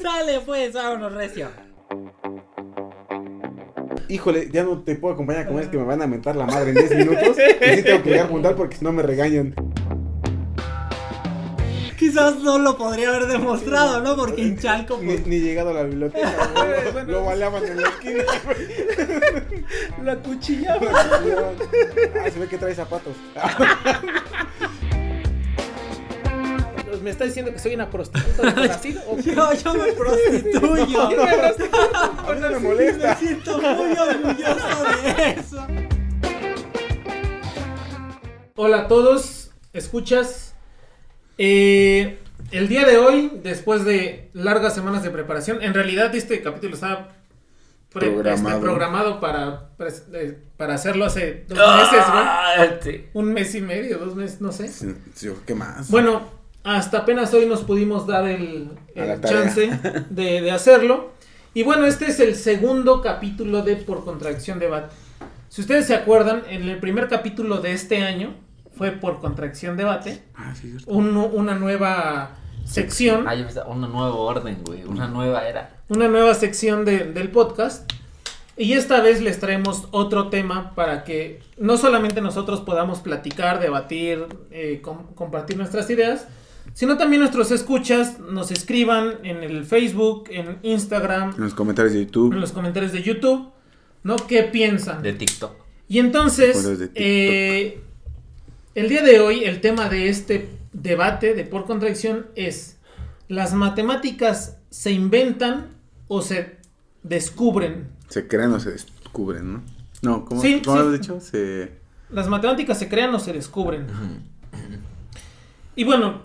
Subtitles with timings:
[0.00, 1.48] Sale pues, vámonos recio.
[4.08, 6.46] Híjole, ya no te puedo acompañar a comer, es que me van a mentar la
[6.46, 7.36] madre en 10 minutos.
[7.36, 9.54] Y sí tengo que llegar a juntar porque si no me regañan.
[11.98, 14.14] Quizás no lo podría haber demostrado, ¿no?
[14.14, 16.32] Porque en Chalco, Ni, pues, ni llegado a la biblioteca,
[16.92, 17.06] güey.
[17.06, 19.64] Lo baleaban en la esquina, güey.
[20.04, 20.86] la cuchillaba.
[22.24, 23.16] Ah, se ve que trae zapatos.
[27.08, 29.00] ¿Me está diciendo que soy una prostituta de Brasil?
[29.08, 29.22] ¿O qué?
[29.34, 31.08] Yo, yo me prostituyo.
[31.08, 32.04] ¿Qué me prostituta?
[32.28, 33.16] A mí no me Me molesta.
[33.16, 34.84] siento muy orgulloso
[35.16, 35.66] de eso.
[38.56, 40.54] Hola a todos, escuchas.
[41.38, 42.18] Eh,
[42.50, 47.12] el día de hoy, después de largas semanas de preparación, en realidad este capítulo estaba
[47.90, 48.48] pre- Programado.
[48.50, 49.70] este, programado para,
[50.12, 52.22] eh, para hacerlo hace dos meses, güey.
[52.22, 53.06] Ah, sí.
[53.14, 54.68] Un mes y medio, dos meses, no sé.
[54.68, 55.90] Sí, sí, ¿Qué más?
[55.90, 56.36] Bueno,
[56.76, 58.68] hasta apenas hoy nos pudimos dar el,
[59.22, 59.70] chance
[60.10, 61.12] de, de hacerlo.
[61.54, 64.94] Y bueno, este es el segundo capítulo de Por Contracción Debate.
[65.48, 68.34] Si ustedes se acuerdan, en el primer capítulo de este año
[68.76, 70.90] fue Por Contracción Debate, Ah, sí, cierto.
[70.92, 74.84] un- una nueva sección, Ah, yo pensaba, un nuevo orden, güey.
[74.84, 75.70] Una nueva era.
[75.88, 77.90] una nueva sección de- del podcast.
[78.58, 84.26] Y esta vez les traemos otro tema para que no solamente nosotros podamos platicar, debatir,
[84.50, 86.26] eh, com- compartir nuestras ideas,
[86.74, 92.00] sino también nuestros escuchas nos escriban en el Facebook, en Instagram, En los comentarios de
[92.00, 92.34] en YouTube.
[92.34, 93.50] los comentarios de YouTube,
[94.04, 94.16] ¿no?
[94.16, 95.02] ¿Qué piensan?
[95.02, 95.52] De TikTok.
[95.88, 97.02] Y entonces, Recuerdos de TikTok.
[97.02, 97.80] eh,
[98.74, 102.78] el día de hoy, el tema de este debate de por contradicción es,
[103.28, 105.68] ¿las matemáticas se inventan
[106.06, 106.56] o se
[107.02, 107.88] descubren?
[108.08, 109.62] Se crean o se descubren, ¿no?
[110.02, 110.82] No, ¿cómo, Sí, ¿cómo sí.
[110.82, 111.20] lo has dicho?
[111.20, 111.72] Se...
[112.10, 113.86] ¿Las matemáticas se crean o se descubren?
[115.74, 116.22] Y bueno,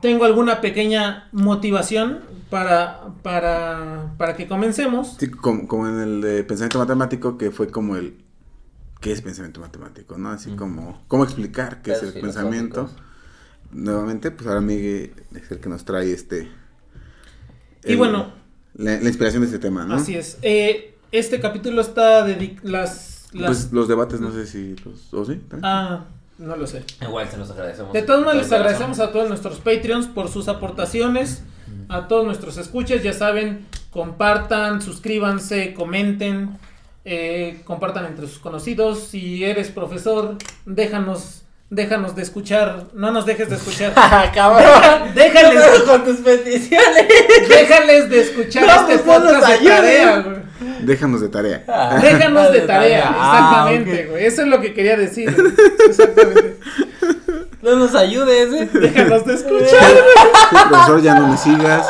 [0.00, 5.16] tengo alguna pequeña motivación para, para, para que comencemos.
[5.18, 8.24] Sí, como, como en el de pensamiento matemático, que fue como el...
[9.00, 10.18] ¿Qué es pensamiento matemático?
[10.18, 10.30] ¿No?
[10.30, 11.02] Así como...
[11.08, 12.90] ¿Cómo explicar qué es el pensamiento?
[13.72, 16.50] Nuevamente, pues ahora Miguel es el que nos trae este...
[17.84, 18.32] Y bueno.
[18.74, 19.94] La, la inspiración de este tema, ¿no?
[19.94, 20.38] Así es.
[20.42, 22.68] Eh, este capítulo está dedicado...
[22.68, 23.46] Las, las...
[23.46, 25.14] Pues los debates, no sé si los...
[25.14, 25.36] ¿O sí?
[25.36, 25.64] ¿También?
[25.64, 26.06] Ah,
[26.40, 26.82] no lo sé.
[27.02, 27.92] Igual se los agradecemos.
[27.92, 31.44] De todos modos, les agradecemos a todos nuestros Patreons por sus aportaciones,
[31.88, 36.58] a todos nuestros escuchas, ya saben, compartan, suscríbanse, comenten,
[37.04, 39.00] eh, compartan entre sus conocidos.
[39.00, 41.39] Si eres profesor, déjanos,
[41.70, 43.94] déjanos de escuchar, no nos dejes de escuchar.
[44.34, 45.14] Cabrón.
[45.14, 47.06] Déjales, con tus peticiones.
[47.48, 50.36] déjales de escuchar No, este no podcast de tarea, güey.
[50.82, 51.64] Déjanos de tarea.
[52.02, 54.26] Déjanos de tarea, Ah, exactamente.
[54.26, 55.28] Eso es lo que quería decir.
[55.88, 56.58] Exactamente.
[57.62, 58.68] No nos ayudes, eh.
[58.72, 59.68] Déjanos de escuchar.
[59.68, 61.86] Sí, profesor, ya no me sigas.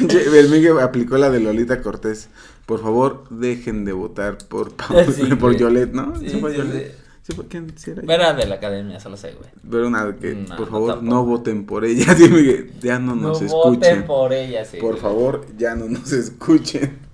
[0.10, 2.28] El Miguel aplicó la de Lolita Cortés.
[2.64, 5.58] Por favor, dejen de votar por, Pau- Sí, por güey.
[5.58, 6.14] Yolet, ¿no?
[6.18, 6.95] Sí, ¿Sí fue sí, Yolet?
[7.34, 7.66] Sí.
[7.76, 9.48] ¿Sí era de la academia, solo sé, güey.
[9.70, 11.14] Pero una que, No, por favor, tampoco.
[11.14, 12.14] no voten por ella.
[12.16, 13.72] Sí, Miguel, ya no nos no escuchen.
[13.74, 14.76] voten por ella, sí.
[14.78, 15.00] Por güey.
[15.02, 16.98] favor, ya no nos escuchen.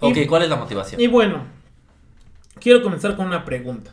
[0.00, 1.00] Ok, Y- ¿cuál es la motivación?
[1.00, 1.42] Y bueno,
[2.60, 3.92] quiero comenzar con una pregunta.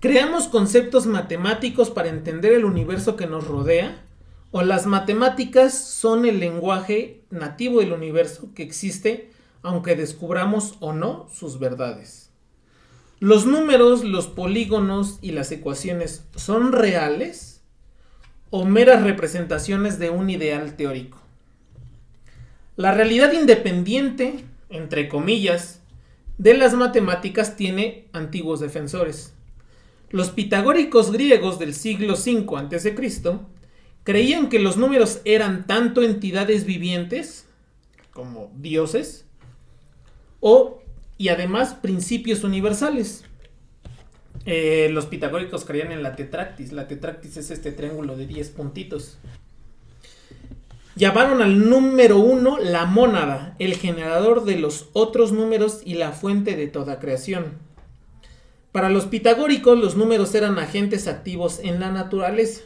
[0.00, 4.02] ¿Creamos conceptos matemáticos para entender el universo que nos rodea?
[4.50, 9.30] ¿O las matemáticas son el lenguaje nativo del universo que existe
[9.62, 12.29] aunque descubramos o no sus verdades?
[13.20, 17.60] ¿Los números, los polígonos y las ecuaciones son reales
[18.48, 21.18] o meras representaciones de un ideal teórico?
[22.76, 25.82] La realidad independiente, entre comillas,
[26.38, 29.34] de las matemáticas tiene antiguos defensores.
[30.08, 32.94] Los pitagóricos griegos del siglo V a.C.
[34.02, 37.46] creían que los números eran tanto entidades vivientes
[38.12, 39.26] como dioses
[40.40, 40.80] o
[41.20, 43.24] y además principios universales.
[44.46, 46.72] Eh, los pitagóricos creían en la tetractis.
[46.72, 49.18] La tetractis es este triángulo de 10 puntitos.
[50.96, 56.56] Llamaron al número uno la mónada, el generador de los otros números y la fuente
[56.56, 57.58] de toda creación.
[58.72, 62.62] Para los pitagóricos los números eran agentes activos en la naturaleza.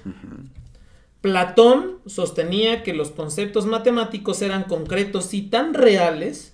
[1.20, 6.53] Platón sostenía que los conceptos matemáticos eran concretos y tan reales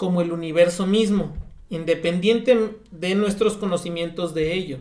[0.00, 1.36] como el universo mismo,
[1.68, 4.78] independiente de nuestros conocimientos de ello.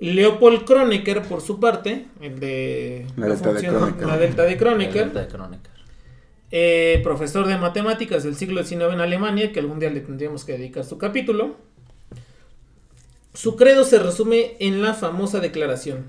[0.00, 4.06] Leopold Kronecker, por su parte, el de La delta de función- Kronecker.
[4.08, 5.70] la delta de Kronecker, Alerta de Crónica.
[6.50, 10.52] eh, profesor de matemáticas del siglo XIX en Alemania, que algún día le tendríamos que
[10.58, 11.54] dedicar su capítulo.
[13.34, 16.06] Su credo se resume en la famosa declaración.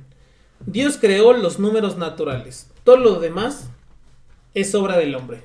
[0.65, 2.71] Dios creó los números naturales.
[2.83, 3.69] Todo lo demás
[4.55, 5.41] es obra del hombre.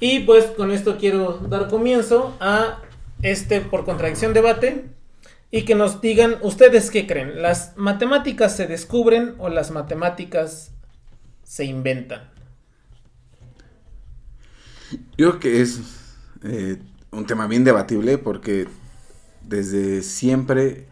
[0.00, 2.80] Y pues con esto quiero dar comienzo a
[3.22, 4.86] este por contradicción debate
[5.50, 10.72] y que nos digan ustedes qué creen, las matemáticas se descubren o las matemáticas
[11.42, 12.30] se inventan.
[15.16, 15.80] Yo creo que es
[16.44, 16.78] eh,
[17.10, 18.68] un tema bien debatible porque
[19.42, 20.88] desde siempre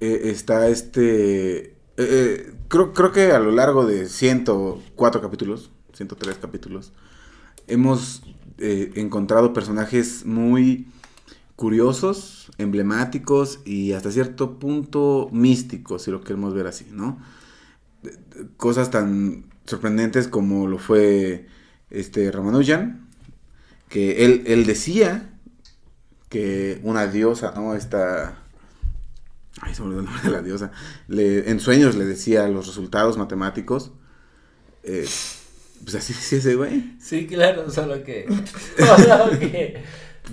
[0.00, 1.76] eh, está este...
[1.96, 6.92] eh, creo, creo que a lo largo de 104 capítulos, 103 capítulos,
[7.66, 8.22] hemos
[8.58, 10.86] eh, encontrado personajes muy
[11.56, 17.18] curiosos, emblemáticos y hasta cierto punto místicos, si lo queremos ver así, ¿no?
[18.56, 21.46] Cosas tan sorprendentes como lo fue
[21.90, 23.08] este Ramanujan,
[23.88, 25.30] que él, él decía
[26.28, 27.74] que una diosa, ¿no?
[27.74, 28.38] Esta...
[29.60, 30.72] Ay, se me olvidó el nombre de la diosa.
[31.08, 33.92] En sueños le decía los resultados matemáticos.
[34.82, 35.06] Eh,
[35.84, 36.94] pues así decía ese güey.
[37.00, 38.26] Sí, claro, solo que.
[38.78, 39.82] Solo que.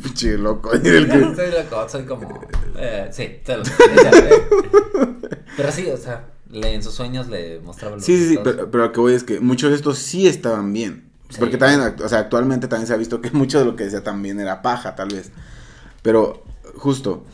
[0.02, 0.72] Pinche loco.
[0.74, 2.42] el que- Soy loco, soy como.
[2.78, 3.64] Eh, sí, solo.
[3.64, 5.18] eh.
[5.58, 8.72] Pero sí, o sea, le, en sus sueños le mostraba los Sí, sí, sí, pero,
[8.72, 11.10] pero lo que voy es que muchos de estos sí estaban bien.
[11.30, 11.38] Sí.
[11.40, 14.04] Porque también, o sea, actualmente también se ha visto que mucho de lo que decía
[14.04, 15.32] también era paja, tal vez.
[16.02, 16.44] Pero,
[16.76, 17.26] justo,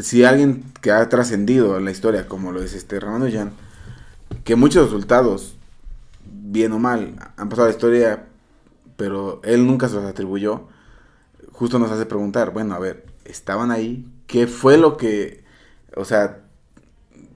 [0.00, 3.52] si alguien que ha trascendido en la historia, como lo es este Ramanujan,
[4.44, 5.56] que muchos resultados,
[6.54, 8.26] bien o mal, han pasado la historia,
[8.96, 10.68] pero él nunca se los atribuyó,
[11.52, 14.06] justo nos hace preguntar, bueno, a ver, ¿estaban ahí?
[14.26, 15.44] ¿Qué fue lo que,
[15.96, 16.42] o sea,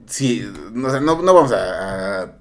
[0.07, 2.35] sí, no, no, no vamos a, a,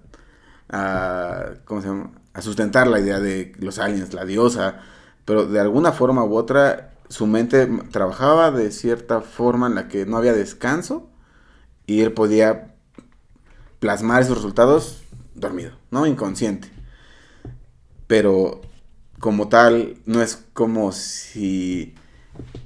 [0.70, 2.12] a- ¿cómo se llama?
[2.34, 4.80] A sustentar la idea de los aliens, la diosa,
[5.24, 10.06] pero de alguna forma u otra su mente trabajaba de cierta forma en la que
[10.06, 11.08] no había descanso
[11.86, 12.74] y él podía
[13.78, 14.97] plasmar esos resultados
[15.40, 16.06] dormido, ¿no?
[16.06, 16.68] Inconsciente.
[18.06, 18.60] Pero
[19.18, 21.94] como tal, no es como si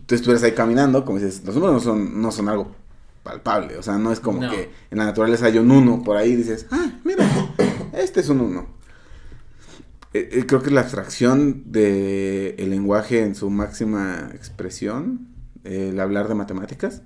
[0.06, 2.74] tú estuvieras ahí caminando, como dices, los números no son, no son algo
[3.22, 4.50] palpable, o sea, no es como No.
[4.50, 7.26] que en la naturaleza hay un uno por ahí y dices, ah, mira,
[7.92, 8.66] este es un uno.
[10.14, 15.28] Eh, eh, creo que la abstracción del el lenguaje en su máxima expresión,
[15.64, 17.02] el hablar de matemáticas,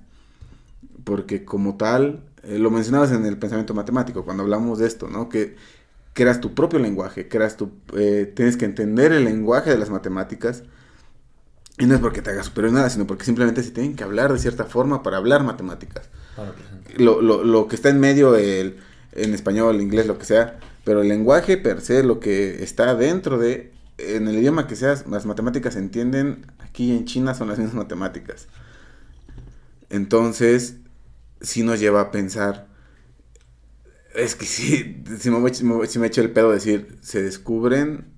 [1.05, 5.29] porque como tal, eh, lo mencionabas en el pensamiento matemático, cuando hablamos de esto, ¿no?
[5.29, 5.55] Que
[6.13, 10.63] creas tu propio lenguaje, creas tu, eh, tienes que entender el lenguaje de las matemáticas,
[11.77, 14.33] y no es porque te hagas superior nada, sino porque simplemente se tienen que hablar
[14.33, 16.53] de cierta forma para hablar matemáticas Para
[16.97, 18.77] lo, lo, lo que está en medio, el,
[19.11, 23.37] en español, inglés, lo que sea, pero el lenguaje per se, lo que está dentro
[23.37, 27.59] de, en el idioma que sea, las matemáticas se entienden, aquí en China son las
[27.59, 28.47] mismas matemáticas.
[29.89, 30.77] Entonces,
[31.41, 32.67] sí nos lleva a pensar,
[34.17, 35.53] es que sí, si me,
[35.87, 38.13] si me, echo el pedo decir, se descubren,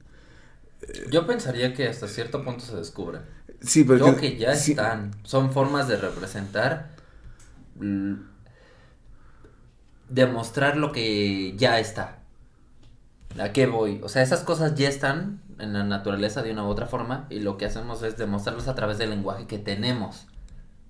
[1.12, 3.22] Yo pensaría que hasta cierto punto se descubren.
[3.62, 5.12] sí, pero Yo que ya sí, están.
[5.24, 6.92] Son formas de representar.
[10.10, 12.20] Demostrar lo que ya está.
[13.38, 14.00] ¿A qué voy?
[14.04, 17.28] O sea, esas cosas ya están en la naturaleza de una u otra forma.
[17.30, 20.29] Y lo que hacemos es demostrarlos a través del lenguaje que tenemos.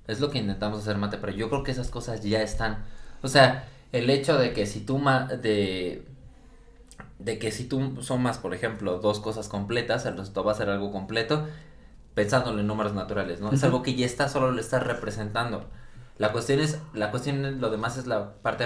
[0.10, 1.18] Es lo que intentamos hacer, Mate.
[1.18, 2.86] Pero yo creo que esas cosas ya están.
[3.22, 6.06] O sea, el hecho de que si tú ma- de
[7.20, 10.70] de que si tú sumas, por ejemplo, dos cosas completas, el resultado va a ser
[10.70, 11.46] algo completo,
[12.14, 13.52] pensándolo en números naturales, ¿no?
[13.52, 15.66] Es algo que ya está, solo lo estás representando.
[16.18, 18.64] La cuestión es, la cuestión, es- lo demás es la parte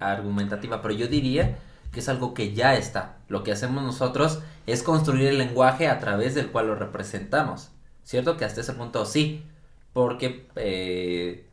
[0.00, 1.58] argumentativa, pero yo diría
[1.92, 3.18] que es algo que ya está.
[3.28, 7.70] Lo que hacemos nosotros es construir el lenguaje a través del cual lo representamos.
[8.02, 8.36] ¿Cierto?
[8.36, 9.44] Que hasta ese punto sí,
[9.94, 11.48] porque eh,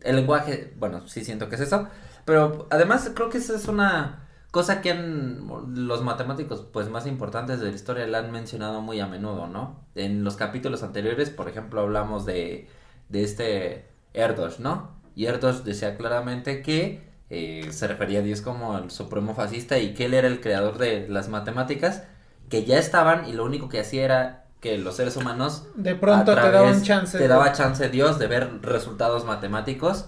[0.00, 1.88] el lenguaje, bueno, sí siento que es eso,
[2.24, 7.70] pero además creo que esa es una cosa que los matemáticos pues más importantes de
[7.70, 9.84] la historia la han mencionado muy a menudo, ¿no?
[9.94, 12.68] En los capítulos anteriores, por ejemplo, hablamos de,
[13.08, 14.90] de este Erdos, ¿no?
[15.14, 19.94] Y Erdos decía claramente que eh, se refería a Dios como el supremo fascista y
[19.94, 22.04] que él era el creador de las matemáticas
[22.48, 26.32] que ya estaban y lo único que hacía era que los seres humanos De pronto
[26.32, 27.16] a te través- daban chance.
[27.18, 30.06] Te daba chance Dios de ver resultados matemáticos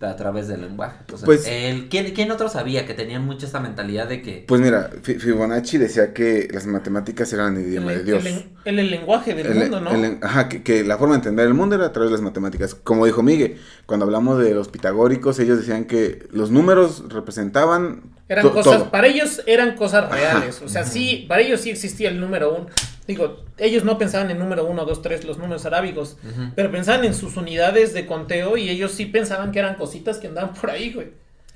[0.00, 0.96] a través del lenguaje.
[0.98, 4.44] Entonces, Pues- el, ¿quién, ¿quién otro sabía que tenían mucho esta mentalidad de que...
[4.48, 8.26] Pues mira, Fi- Fibonacci decía que las matemáticas eran el idioma el, de Dios.
[8.26, 9.92] el- el- el lenguaje del El- mundo, ¿no?
[9.92, 12.20] el- ajá, que, que la forma de entender el mundo era a través de las
[12.20, 12.74] matemáticas.
[12.74, 18.42] Como dijo Miguel, cuando hablamos de los pitagóricos, ellos decían que los números representaban Eran
[18.42, 18.90] to- cosas, todo.
[18.90, 20.60] para ellos eran cosas reales.
[20.62, 22.66] O sea, sí, para ellos sí existía el número uno.
[23.06, 26.18] Digo, ellos no pensaban en número uno, dos, tres, los números arábigos.
[26.54, 30.28] Pero pensaban en sus unidades de conteo y ellos sí pensaban que eran cositas que
[30.28, 31.08] andaban por ahí, güey.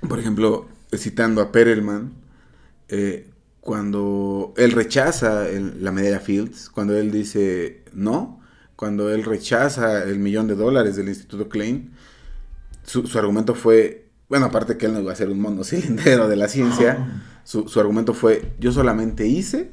[0.08, 2.12] Por ejemplo, citando a Perelman,
[2.88, 3.28] eh,
[3.60, 8.40] cuando él rechaza el- la medalla Fields, cuando él dice no,
[8.76, 11.92] cuando él rechaza el millón de dólares del Instituto Klein,
[12.84, 16.28] su, su argumento fue, bueno, aparte que él no iba a ser un mono cilindrero
[16.28, 19.70] de la ciencia, su, su argumento fue, yo solamente hice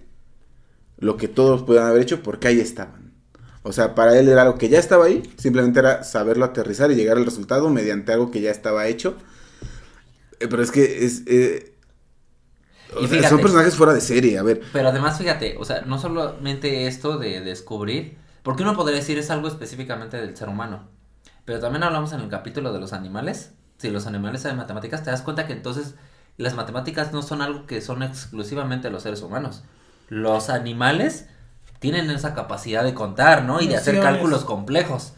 [1.03, 3.13] lo que todos puedan haber hecho porque ahí estaban.
[3.63, 6.95] O sea, para él era algo que ya estaba ahí, simplemente era saberlo aterrizar y
[6.95, 9.17] llegar al resultado mediante algo que ya estaba hecho.
[10.39, 11.23] Eh, pero es que es...
[11.27, 11.73] eh,
[12.97, 13.27] Y fíjate.
[13.27, 14.61] son personajes fuera de serie, a ver.
[14.71, 19.29] Pero además, fíjate, o sea, no solamente esto de descubrir, porque uno podría decir es
[19.29, 20.89] algo específicamente del ser humano,
[21.45, 25.11] pero también hablamos en el capítulo de los animales, si los animales saben matemáticas, te
[25.11, 25.95] das cuenta que entonces
[26.37, 29.63] las matemáticas no son algo que son exclusivamente los seres humanos.
[30.09, 31.27] Los animales
[31.79, 33.61] tienen esa capacidad de contar, ¿no?
[33.61, 35.13] Y de hacer cálculos complejos.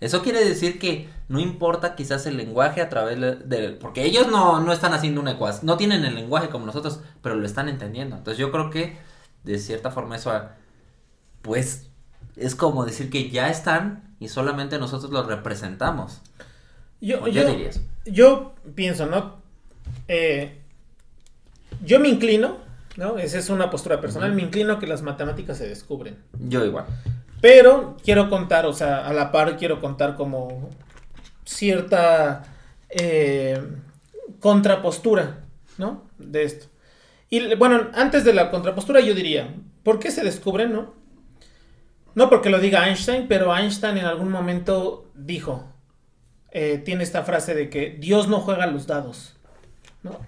[0.00, 3.70] Eso quiere decir que no importa quizás el lenguaje a través de...
[3.80, 7.34] porque ellos no, no están haciendo una ecuación, no tienen el lenguaje como nosotros, pero
[7.34, 8.16] lo están entendiendo.
[8.16, 8.96] Entonces yo creo que
[9.44, 10.32] de cierta forma eso,
[11.42, 11.88] pues,
[12.36, 16.20] es como decir que ya están y solamente nosotros los representamos.
[17.00, 17.80] Yo, ¿O qué yo, dirías?
[18.04, 19.36] yo pienso, ¿no?
[20.08, 20.60] Eh,
[21.84, 22.58] yo me inclino,
[22.96, 23.18] ¿no?
[23.18, 26.18] Esa es una postura personal, me inclino que las matemáticas se descubren.
[26.38, 26.86] Yo igual.
[27.40, 30.70] Pero quiero contar, o sea, a la par quiero contar como
[31.44, 32.44] cierta
[32.88, 33.60] eh,
[34.40, 35.40] contrapostura,
[35.76, 36.04] ¿no?
[36.18, 36.66] De esto.
[37.28, 40.94] Y bueno, antes de la contrapostura yo diría, ¿por qué se descubren, no?
[42.14, 45.64] No porque lo diga Einstein, pero Einstein en algún momento dijo,
[46.52, 49.34] eh, tiene esta frase de que Dios no juega los dados,
[50.04, 50.20] ¿no?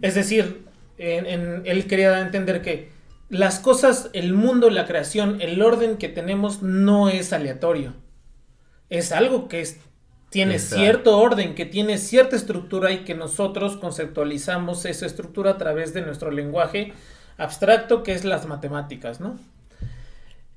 [0.00, 0.64] Es decir,
[0.98, 2.90] en- en- él quería entender que
[3.28, 7.94] las cosas, el mundo, la creación, el orden que tenemos no es aleatorio.
[8.88, 9.78] Es algo que es-
[10.30, 10.76] tiene Exacto.
[10.76, 16.02] cierto orden, que tiene cierta estructura y que nosotros conceptualizamos esa estructura a través de
[16.02, 16.92] nuestro lenguaje
[17.38, 19.38] abstracto que es las matemáticas, ¿no?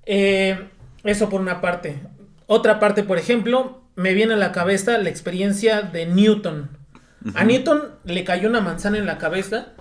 [0.06, 0.70] Eh,
[1.04, 2.00] eso por una parte.
[2.48, 6.70] Otra parte, por ejemplo, me viene a la cabeza la experiencia de Newton.
[7.36, 9.74] A Newton le cayó una manzana en la cabeza,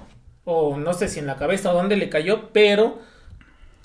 [0.51, 3.01] o no sé si en la cabeza o dónde le cayó, pero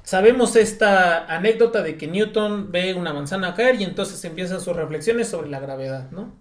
[0.04, 5.28] sabemos esta anécdota de que Newton ve una manzana caer y entonces empiezan sus reflexiones
[5.28, 6.34] sobre la gravedad, ¿no?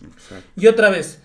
[0.00, 0.48] Exacto.
[0.54, 1.20] Y otra vez,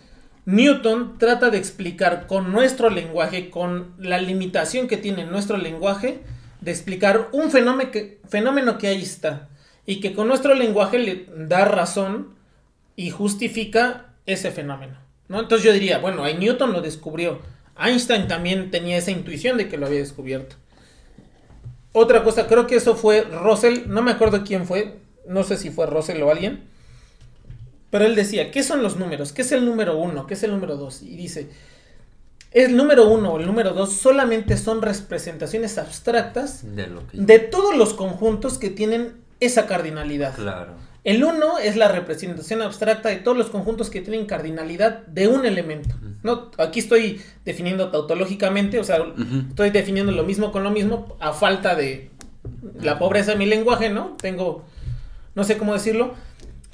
[0.46, 6.22] Newton trata de explicar con nuestro lenguaje, con la limitación que tiene nuestro lenguaje,
[6.60, 9.48] de explicar un fenómeno que, fenómeno que ahí está
[9.86, 12.30] y que con nuestro lenguaje le da razón
[12.96, 14.98] y justifica ese fenómeno.
[15.28, 15.40] ¿no?
[15.40, 17.59] Entonces yo diría, bueno, ahí Newton lo descubrió.
[17.80, 20.56] Einstein también tenía esa intuición de que lo había descubierto.
[21.92, 25.70] Otra cosa, creo que eso fue Russell, no me acuerdo quién fue, no sé si
[25.70, 26.64] fue Russell o alguien,
[27.90, 29.34] pero él decía, ¿qué son los números?
[29.34, 30.28] ¿Qué es el número uno?
[30.28, 31.02] ¿Qué es el número dos?
[31.02, 31.50] Y dice,
[32.52, 37.18] el número uno o el número dos solamente son representaciones abstractas De lo que...
[37.18, 40.36] de todos los conjuntos que tienen esa cardinalidad.
[40.36, 40.74] Claro.
[41.10, 45.44] El 1 es la representación abstracta de todos los conjuntos que tienen cardinalidad de un
[45.44, 45.96] elemento.
[46.22, 46.52] ¿no?
[46.60, 49.00] Aquí estoy definiendo tautológicamente, o sea,
[49.50, 52.12] estoy definiendo lo mismo con lo mismo a falta de
[52.80, 54.18] la pobreza de mi lenguaje, ¿no?
[54.22, 54.66] Tengo,
[55.34, 56.14] no sé cómo decirlo,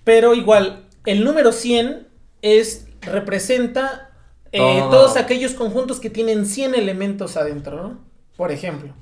[0.04, 2.06] pero igual, el número 100
[2.42, 4.10] es, representa
[4.52, 4.90] eh, Todo.
[4.90, 8.00] todos aquellos conjuntos que tienen 100 elementos adentro, ¿no?
[8.36, 8.94] Por ejemplo.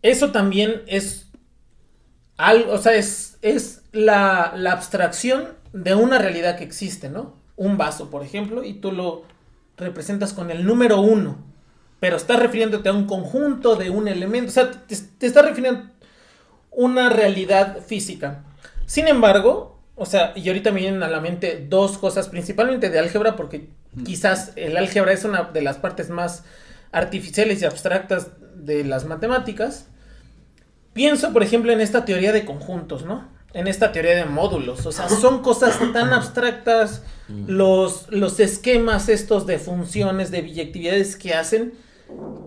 [0.00, 1.23] Eso también es
[2.36, 7.34] algo, o sea, es, es la, la abstracción de una realidad que existe, ¿no?
[7.56, 9.22] Un vaso, por ejemplo, y tú lo
[9.76, 11.38] representas con el número uno,
[12.00, 15.80] pero estás refiriéndote a un conjunto de un elemento, o sea, te, te estás refiriendo
[15.80, 15.90] a
[16.70, 18.44] una realidad física.
[18.86, 22.98] Sin embargo, o sea, y ahorita me vienen a la mente dos cosas, principalmente de
[22.98, 23.68] álgebra, porque
[24.04, 26.44] quizás el álgebra es una de las partes más
[26.90, 29.86] artificiales y abstractas de las matemáticas.
[30.94, 33.28] Pienso, por ejemplo, en esta teoría de conjuntos, ¿no?
[33.52, 34.86] En esta teoría de módulos.
[34.86, 37.02] O sea, son cosas tan abstractas
[37.46, 41.74] los, los esquemas estos de funciones, de biyectividades que hacen,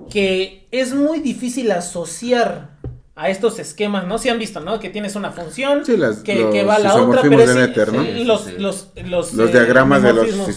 [0.09, 2.69] que es muy difícil asociar
[3.15, 4.19] a estos esquemas, ¿no?
[4.19, 4.79] Si han visto, ¿no?
[4.79, 7.43] Que tienes una función Sí, las- que, los que va a la otra, pero de
[7.45, 8.03] es- Noether, ¿no?
[8.03, 10.49] los, Sí, los, los, Los eh, diagramas de los isomorfismos.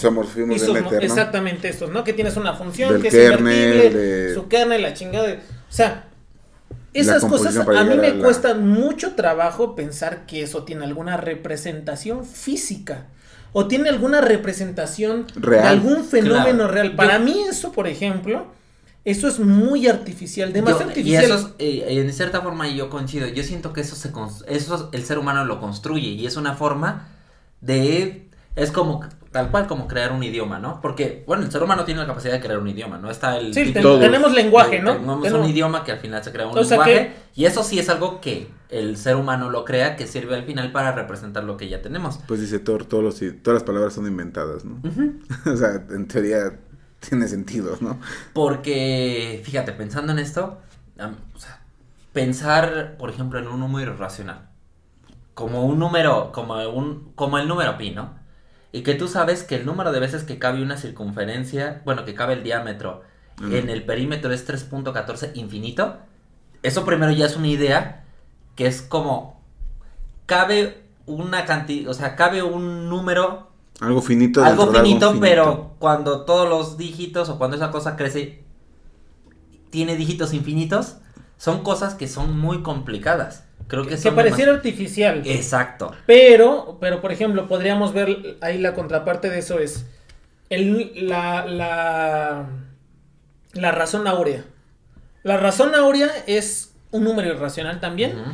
[0.57, 0.99] isomorfismos de ¿no?
[0.99, 2.03] Exactamente estos, ¿no?
[2.03, 5.27] Que tienes una función Del que es invertible, de- su kernel, la chingada.
[5.27, 5.39] de- O
[5.73, 6.05] sea,
[6.93, 11.17] esas cosas a mí me a la- cuesta mucho trabajo pensar que eso tiene alguna
[11.17, 13.07] representación física.
[13.53, 15.63] O tiene alguna representación Real.
[15.63, 16.73] de algún fenómeno Claro.
[16.73, 16.95] real.
[16.95, 18.47] Para Yo- mí eso, por ejemplo,
[19.03, 21.23] eso es muy artificial, demasiado Yo- artificial.
[21.23, 23.27] Y eso, es, eh, en cierta forma yo coincido.
[23.27, 24.11] Yo siento que eso se
[24.47, 27.09] eso el ser humano lo construye y es una forma
[27.59, 30.81] de es como tal cual como crear un idioma, ¿no?
[30.81, 33.09] Porque, bueno, el ser humano tiene la capacidad de crear un idioma, ¿no?
[33.09, 33.53] Está el...
[33.53, 34.93] Sí, ten- tenemos lenguaje, ¿no?
[34.95, 37.13] Tenemos Tenemos- un idioma que al final se crea un O sea lenguaje.
[37.35, 40.71] Y eso sí es algo que el ser humano lo crea, que sirve al final
[40.73, 42.19] para representar lo que ya tenemos.
[42.27, 44.81] Pues dice Thor, todos los, todas las palabras son inventadas, ¿no?
[45.51, 46.59] o sea, en teoría
[46.99, 47.99] tiene sentido, ¿no?
[48.33, 50.57] Porque, fíjate, pensando en esto,
[50.99, 51.61] am- o sea,
[52.11, 54.49] pensar, por ejemplo, en un número irracional.
[55.33, 58.19] Como un número, como, un, como el número pi, ¿no?
[58.71, 62.15] Y que tú sabes que el número de veces que cabe una circunferencia, bueno, que
[62.15, 63.03] cabe el diámetro
[63.49, 65.97] en el perímetro es 3.14 infinito.
[66.63, 68.05] Eso primero ya es una idea
[68.55, 69.41] que es como,
[70.25, 74.43] cabe una cantidad, o sea, cabe un número Algo finito.
[74.43, 78.43] algo finito, pero cuando todos los dígitos o cuando esa cosa crece
[79.71, 80.97] tiene dígitos infinitos,
[81.37, 83.45] son cosas que son muy complicadas.
[83.71, 85.21] Creo que, Que son pareciera demas- artificial.
[85.25, 85.95] Exacto.
[86.05, 89.85] Pero, pero por ejemplo, podríamos ver ahí la contraparte de eso es
[90.49, 92.47] el, la, la,
[93.53, 94.43] la razón áurea.
[95.23, 98.19] La razón áurea es un número irracional también.
[98.19, 98.31] Ujú.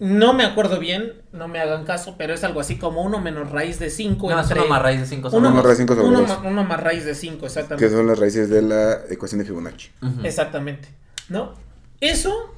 [0.00, 3.50] No me acuerdo bien, no me hagan caso, pero es algo así como 1 menos
[3.50, 4.60] raíz de 5 No, es entre...
[4.60, 6.28] uno más raíz de 5 uno Uno más raíz de cinco sobre uno dos.
[6.28, 7.90] ma- uno más raíz de 5, Que exactamente.
[7.90, 9.90] son las raíces de la ecuación de Fibonacci.
[10.22, 10.86] Exactamente.
[11.28, 11.54] ¿No?
[12.00, 12.54] Eso,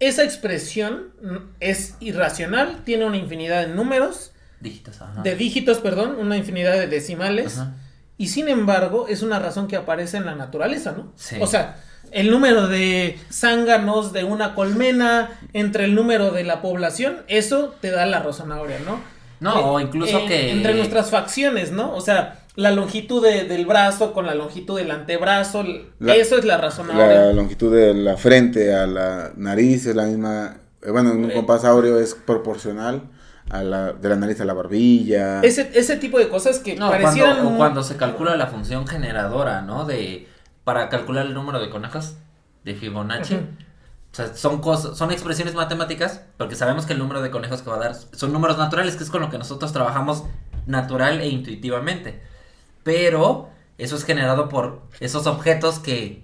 [0.00, 1.12] esa expresión
[1.60, 5.22] es irracional, tiene una infinidad de números, Dígitos, ajá.
[5.22, 7.58] de dígitos, perdón, una infinidad de decimales.
[7.58, 7.74] Ajá.
[8.18, 11.12] Y sin embargo, es una razón que aparece en la naturaleza, ¿no?
[11.16, 11.36] Sí.
[11.40, 11.76] O sea,
[12.12, 17.90] el número de zánganos de una colmena entre el número de la población, eso te
[17.90, 19.00] da la razón áurea, ¿no?
[19.40, 20.50] No, Eh, o incluso eh, que...
[20.50, 21.94] Entre nuestras facciones, ¿no?
[21.94, 25.62] O sea, la longitud de- del brazo con la longitud del antebrazo,
[25.98, 27.32] La- eso es la razón La áurea.
[27.32, 30.56] longitud de la frente a la nariz es la misma.
[30.82, 31.34] eh, Bueno, un Eh.
[31.34, 33.02] compás áureo es proporcional
[33.50, 35.40] a la, de la nariz a la barbilla.
[35.42, 37.32] Ese, ese tipo de cosas que No, parecieran...
[37.32, 39.84] cuando, o muy- cuando se calcula la función generadora, ¿no?
[39.84, 40.28] De...
[40.64, 42.14] Para calcular el número de conejos
[42.64, 43.34] de Fibonacci.
[43.34, 43.44] Ujú.
[44.12, 47.70] O sea, son cosas, son expresiones matemáticas, porque sabemos que el número de conejos que
[47.70, 50.24] va a dar son números naturales, que es con lo que nosotros trabajamos
[50.66, 52.20] natural e intuitivamente.
[52.86, 56.22] Pero eso es generado por esos objetos que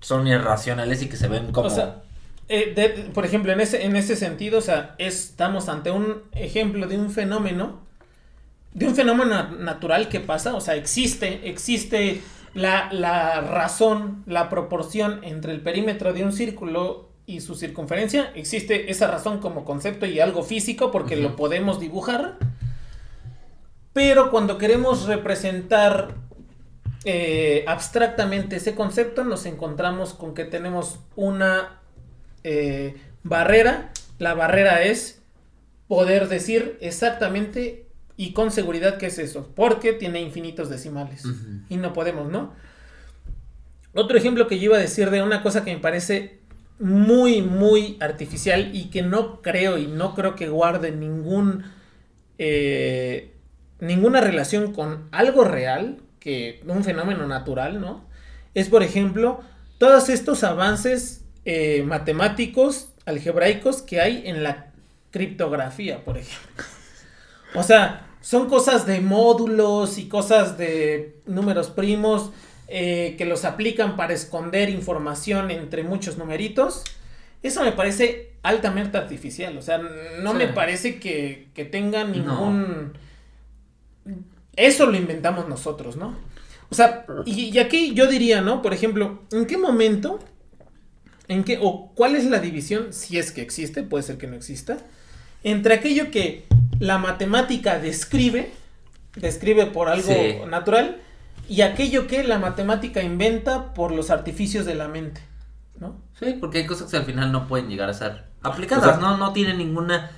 [0.00, 1.68] son irracionales y que se ven como...
[1.68, 2.02] O sea,
[2.50, 6.86] eh, de- por ejemplo, en ese, en ese sentido, o sea, estamos ante un ejemplo
[6.86, 7.80] de un fenómeno,
[8.74, 12.20] de un fenómeno na- natural que pasa, o sea, existe, existe
[12.52, 18.90] la, la razón, la proporción entre el perímetro de un círculo y su circunferencia, existe
[18.90, 22.36] esa razón como concepto y algo físico porque lo podemos dibujar,
[23.92, 26.14] pero cuando queremos representar
[27.04, 31.80] eh, abstractamente ese concepto, nos encontramos con que tenemos una
[32.44, 33.92] eh, barrera.
[34.18, 35.20] La barrera es
[35.88, 41.24] poder decir exactamente y con seguridad qué es eso, porque tiene infinitos decimales
[41.68, 42.52] y no podemos, ¿no?
[43.94, 46.38] Otro ejemplo que yo iba a decir de una cosa que me parece
[46.78, 51.64] muy, muy artificial y que no creo y no creo que guarde ningún
[52.38, 53.31] eh,
[53.82, 58.04] ninguna relación con algo real, que un fenómeno natural, ¿no?
[58.54, 59.40] Es, por ejemplo,
[59.78, 64.70] todos estos avances eh, matemáticos, algebraicos que hay en la
[65.10, 66.64] criptografía, por ejemplo.
[67.54, 72.30] O sea, son cosas de módulos y cosas de números primos
[72.68, 76.84] eh, que los aplican para esconder información entre muchos numeritos.
[77.42, 79.58] Eso me parece altamente artificial.
[79.58, 80.36] O sea, no Sí.
[80.38, 82.92] me parece que, que tenga ningún...
[84.56, 86.16] Eso lo inventamos nosotros, ¿no?
[86.70, 88.62] O sea, y, y aquí yo diría, ¿no?
[88.62, 90.18] Por ejemplo, ¿en qué momento,
[91.28, 94.36] en qué, o cuál es la división, si es que existe, puede ser que no
[94.36, 94.78] exista,
[95.44, 96.44] entre aquello que
[96.78, 98.52] la matemática describe,
[99.16, 100.36] describe por algo Sí.
[100.48, 100.98] natural,
[101.48, 105.20] y aquello que la matemática inventa por los artificios de la mente,
[105.78, 105.96] ¿no?
[106.18, 109.00] Sí, porque hay cosas que al final no pueden llegar a ser aplicadas, O sea-
[109.00, 109.16] ¿no?
[109.16, 110.10] No tienen ninguna...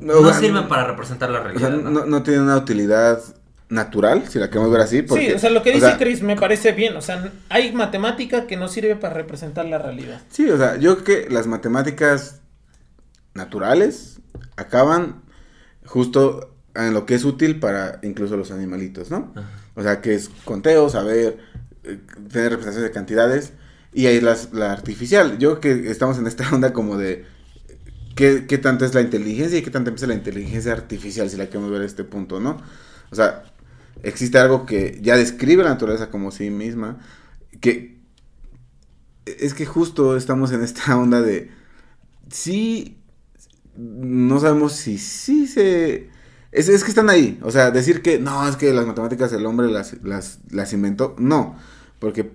[0.00, 1.68] No, sirven para representar la O realidad.
[1.68, 1.90] sea, ¿no?
[1.90, 3.20] no, no tiene una utilidad
[3.68, 5.02] natural, si la queremos ver así.
[5.02, 7.32] Porque, sí, o sea, lo que o dice sea, Chris me parece bien, o sea,
[7.48, 10.20] hay matemática que no sirve para representar la realidad.
[10.30, 12.40] Sí, o sea, yo creo que las matemáticas
[13.34, 14.20] naturales
[14.56, 15.22] acaban
[15.84, 19.32] justo en lo que es útil para incluso los animalitos, ¿no?
[19.36, 19.48] Ajá.
[19.74, 21.38] O sea, que es conteo, saber,
[21.84, 21.98] eh,
[22.30, 23.52] tener representaciones de cantidades
[23.92, 25.38] y ahí las, la artificial.
[25.38, 27.24] Yo creo que estamos en esta onda como de
[28.20, 31.46] qué, qué tanto es la inteligencia y qué tanto empieza la inteligencia artificial, si la
[31.46, 32.60] queremos ver a este punto, ¿no?
[33.10, 33.44] O sea,
[34.02, 36.98] existe algo que ya describe la naturaleza como sí misma,
[37.62, 37.98] que
[39.24, 41.50] es que justo estamos en esta onda de
[42.30, 42.98] sí,
[43.74, 46.10] no sabemos si sí se
[46.52, 47.38] Es, es que están ahí.
[47.42, 51.16] O sea, decir que no, es que las matemáticas el hombre las, las, las inventó.
[51.18, 51.56] No,
[51.98, 52.32] porque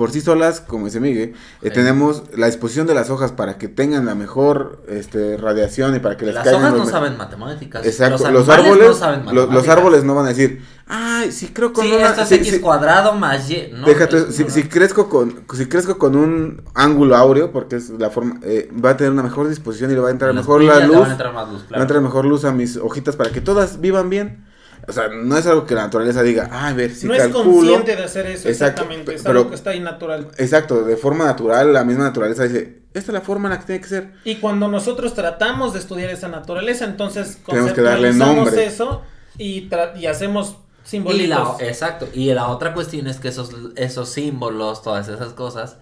[0.00, 1.70] por sí solas, como dice Miguel, eh, Sí.
[1.74, 6.16] tenemos la disposición de las hojas para que tengan la mejor este, radiación y para
[6.16, 7.84] que les Las caigan hojas los no saben matemáticas.
[7.84, 9.76] Exacto, los, los, árboles, no saben lo- los, matemáticas.
[9.76, 12.50] árboles no van a decir, ay, si creo con Sí, una, esto es si- x
[12.50, 13.68] si- cuadrado más y.
[13.74, 17.76] No, Déjate, es- si, no, si crezco con si crezco con un ángulo áureo, porque
[17.76, 20.32] es la forma, eh, va a tener una mejor disposición y le va a entrar
[20.32, 21.82] mejor la le luz, van a entrar más luz, va a claro.
[21.82, 24.46] entrar mejor luz a mis hojitas para que todas vivan bien.
[24.90, 27.40] O sea, no es algo que la naturaleza diga, ah, a ver, si no calculo.
[27.40, 29.14] es consciente de hacer eso Exacto, exactamente.
[29.14, 30.28] Es pero- algo que está ahí natural.
[30.36, 33.66] Exacto, de forma natural, la misma naturaleza dice, esta es la forma en la que
[33.66, 34.12] tiene que ser.
[34.24, 38.66] Y cuando nosotros tratamos de estudiar esa naturaleza, entonces Tenemos que darle conceptualizamos nombre.
[38.66, 39.02] eso
[39.38, 41.60] y, tra- y hacemos Y simbolitos.
[41.60, 42.08] la, exacto.
[42.12, 45.76] Y la otra cuestión es que esos, esos símbolos, todas esas cosas,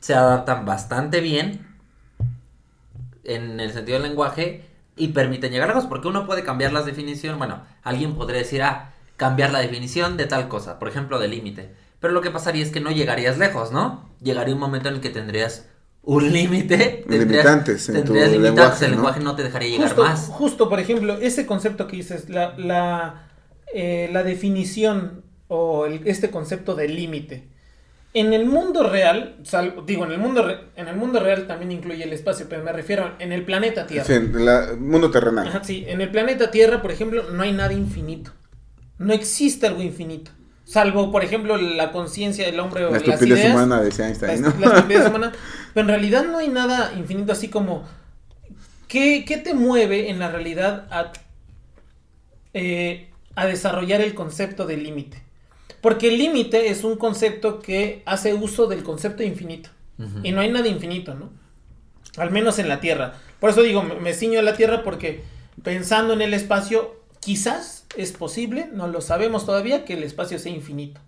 [0.00, 1.66] se adaptan bastante bien
[3.24, 4.64] en el sentido del lenguaje
[4.96, 5.88] y permiten llegar a cosas.
[5.88, 7.38] Porque uno puede cambiar las definiciones.
[7.38, 11.74] Bueno, alguien podría decir, ah, cambiar la definición de tal cosa, por ejemplo, de límite.
[12.00, 14.08] Pero lo que pasaría es que no llegarías lejos, ¿no?
[14.22, 15.68] Llegaría un momento en el que tendrías
[16.02, 17.04] un límite.
[17.08, 18.96] Limitantes en tu tendrías limitantes, lenguaje, el ¿no?
[18.96, 20.26] lenguaje no te dejaría llegar justo, más.
[20.28, 23.28] justo, por ejemplo, ese concepto que dices, la, la,
[23.74, 27.48] eh, la definición o el- este concepto de límite.
[28.18, 31.70] En el mundo real, sal- digo, en el mundo, re- en el mundo real también
[31.72, 34.06] incluye el espacio, pero me refiero en el planeta Tierra.
[34.06, 35.48] Sí, en la- mundo terrenal.
[35.48, 38.32] Ajá, sí, en el planeta Tierra, por ejemplo, no hay nada infinito.
[38.98, 40.30] No existe algo infinito.
[40.64, 43.54] Salvo, por ejemplo, la conciencia del hombre o La las estupidez ideas.
[43.54, 44.54] humana, decía La, Einstein, ¿no?
[44.58, 45.32] la estupidez humana.
[45.74, 47.84] Pero en realidad no hay nada infinito así como...
[48.88, 51.12] ¿Qué, qué te mueve en la realidad a,
[52.54, 55.22] eh, a desarrollar el concepto de límite?
[55.86, 59.70] Porque el límite es un concepto que hace uso del concepto de infinito.
[60.24, 61.30] Y no hay nada infinito, ¿no?
[62.16, 63.14] Al menos en la Tierra.
[63.38, 65.22] Por eso digo, me, ciño a la Tierra porque
[65.62, 70.50] pensando en el espacio, quizás es posible, no lo sabemos todavía, que el espacio sea
[70.50, 71.00] infinito.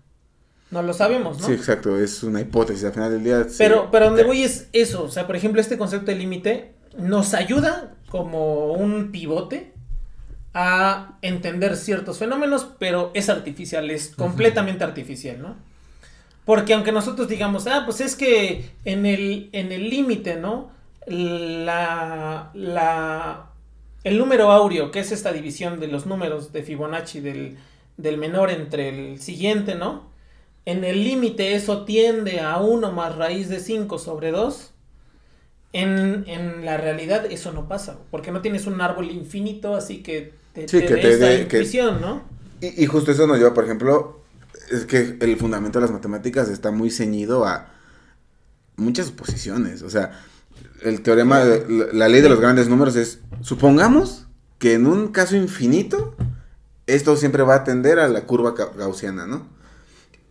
[0.71, 1.47] No lo sabemos, ¿no?
[1.47, 3.43] Sí, exacto, es una hipótesis, al final del día.
[3.49, 3.55] sí.
[3.57, 7.33] Pero, pero donde voy es eso, o sea, por ejemplo, este concepto de límite nos
[7.33, 9.73] ayuda como un pivote
[10.61, 15.55] a entender ciertos fenómenos, pero es artificial, es completamente artificial, ¿no?
[16.43, 20.69] Porque aunque nosotros digamos, ah, pues es que en el en el límite, ¿no?
[21.07, 23.51] La, la,
[24.03, 27.57] el número áureo, que es esta división de los números de Fibonacci del,
[27.95, 30.09] del menor entre el siguiente, ¿no?
[30.65, 34.73] En el límite eso tiende a 1 más raíz de 5 sobre 2.
[35.71, 40.38] En, en la realidad eso no pasa, porque no tienes un árbol infinito, así que
[40.53, 42.23] te, Sí, te que te dé- que- intuición, ¿no?
[42.61, 44.21] Y, y justo eso nos lleva, por ejemplo,
[44.71, 47.71] es que el fundamento de las matemáticas está muy ceñido a
[48.75, 49.81] muchas suposiciones.
[49.81, 50.19] O sea,
[50.81, 55.09] el teorema, de, la, la ley de los grandes números es, supongamos que en un
[55.09, 56.15] caso infinito,
[56.87, 59.47] esto siempre va a tender a la curva ga- gaussiana, ¿no?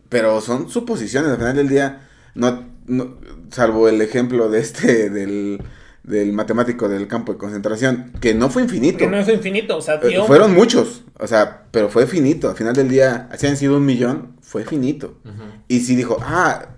[0.09, 3.17] Pero son suposiciones, al final del día, no, no-
[3.51, 5.61] salvo el ejemplo de este, del,
[6.09, 8.97] del matemático del campo de concentración, que no fue infinito.
[8.97, 12.49] Que no es infinito, o sea, Eh, dio- fueron muchos, o sea, pero fue finito.
[12.49, 15.19] Al final del día, si han sido un millón, fue finito.
[15.67, 16.69] Y sí dijo, ah,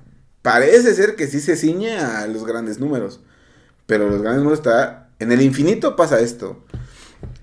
[0.41, 3.22] parece ser que sí se ciñe a los grandes números.
[3.86, 6.63] Pero los grandes números está, en el infinito pasa esto.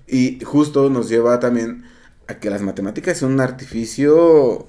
[0.07, 1.85] Y justo nos lleva también
[2.27, 4.67] a que las matemáticas son un artificio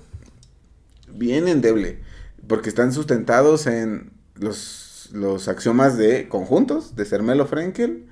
[1.13, 1.99] bien endeble.
[2.47, 4.80] Porque están sustentados en los,
[5.13, 8.07] los axiomas de conjuntos, de Cermelo Frenkel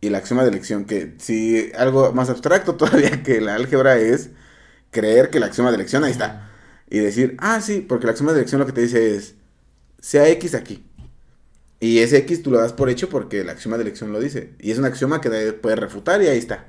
[0.00, 4.30] y el axioma de elección, que si algo más abstracto todavía que la álgebra es
[4.90, 6.50] creer que el axioma de elección ahí está.
[6.88, 9.34] Y decir, ah, sí, porque el axioma de elección lo que te dice es,
[10.00, 10.84] sea X aquí.
[11.78, 14.54] Y ese X tú lo das por hecho porque el axioma de elección lo dice.
[14.58, 16.66] Y es un axioma que nadie puede refutar y ahí está.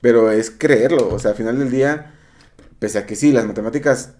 [0.00, 2.14] Pero es creerlo, o sea, al final del día,
[2.78, 4.12] pese a que sí, las matemáticas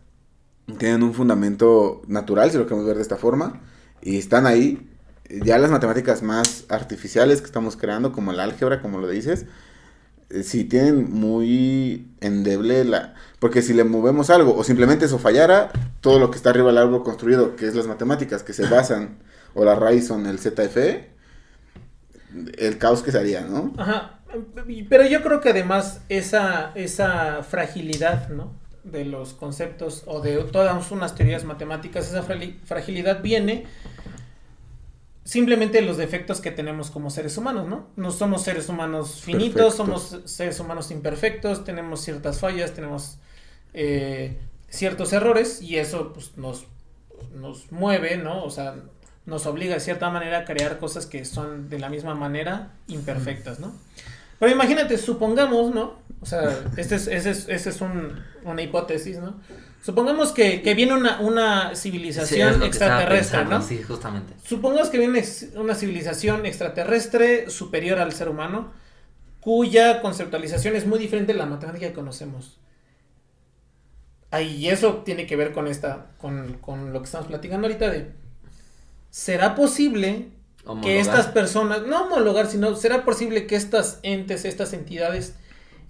[0.78, 3.60] tienen un fundamento natural, si lo queremos ver de esta forma,
[4.02, 4.88] y están ahí,
[5.28, 9.46] ya las matemáticas más artificiales que estamos creando, como el álgebra, como lo dices,
[10.30, 13.14] eh, sí tienen muy endeble la...
[13.38, 16.78] Porque si le movemos algo, o simplemente eso fallara, todo lo que está arriba del
[16.78, 19.18] árbol construido, que es las matemáticas que se basan,
[19.54, 21.10] o la raíz son el ZFE,
[22.58, 23.72] el caos que se haría, ¿no?
[23.78, 24.20] Ajá.
[24.88, 28.52] Pero yo creo que además esa, esa fragilidad, ¿no?
[28.86, 33.66] De los conceptos o de todas unas teorías matemáticas, esa fragilidad viene
[35.26, 37.88] simplemente de los defectos que tenemos como seres humanos, ¿no?
[37.96, 43.18] No somos seres humanos finitos, somos seres humanos imperfectos, tenemos ciertas fallas, tenemos
[43.74, 46.66] eh, ciertos errores y eso pues, nos,
[47.34, 48.44] nos mueve, ¿no?
[48.44, 48.76] O sea,
[49.26, 53.58] nos obliga de cierta manera a crear cosas que son de la misma manera imperfectas,
[53.58, 53.74] ¿no?
[54.38, 55.94] Pero imagínate, supongamos, ¿no?
[56.20, 59.40] O sea, esa es, ese es, ese es un, una hipótesis, ¿no?
[59.82, 63.62] Supongamos que, que viene una, una civilización extraterrestre, pensando, ¿no?
[63.62, 64.34] Sí, justamente.
[64.44, 65.22] Supongamos que viene
[65.54, 68.72] una civilización extraterrestre superior al ser humano,
[69.40, 72.58] cuya conceptualización es muy diferente de la matemática que conocemos.
[74.32, 77.88] Ahí, y eso tiene que ver con esta, con, con lo que estamos platicando ahorita
[77.88, 78.10] de,
[79.10, 80.30] ¿será posible
[80.82, 85.34] que estas personas, no homologar, sino será posible que estas entes, estas entidades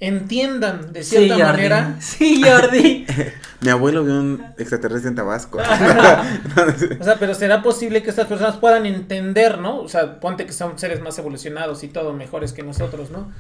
[0.01, 1.43] entiendan de Sí, cierta Jordi.
[1.53, 1.97] manera?
[2.01, 3.07] Sí, Jordi.
[3.63, 5.59] Mi abuelo vio un extraterrestre en Tabasco.
[7.01, 9.81] O sea, pero será posible que estas personas puedan entender, ¿no?
[9.81, 13.33] O sea, ponte que son seres más evolucionados y todo, mejores que nosotros, ¿no?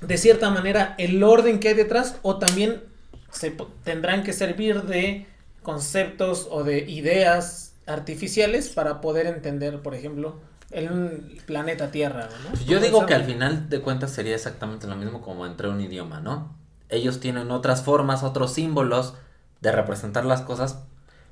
[0.00, 2.82] De cierta manera, el orden que hay detrás, o también
[3.30, 5.26] se tendrán que servir de
[5.62, 10.40] conceptos o de ideas artificiales para poder entender, por ejemplo,
[10.70, 12.58] el planeta Tierra, ¿no?
[12.64, 16.20] Yo digo que al final de cuentas sería exactamente lo mismo como entre un idioma,
[16.20, 16.56] ¿no?
[16.88, 19.14] Ellos tienen otras formas, otros símbolos
[19.60, 20.84] de representar las cosas,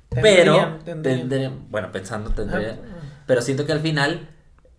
[0.09, 1.65] pero Tendrían, tendrían.
[1.69, 4.29] bueno, pensando tendrían, Ah, pero siento que al final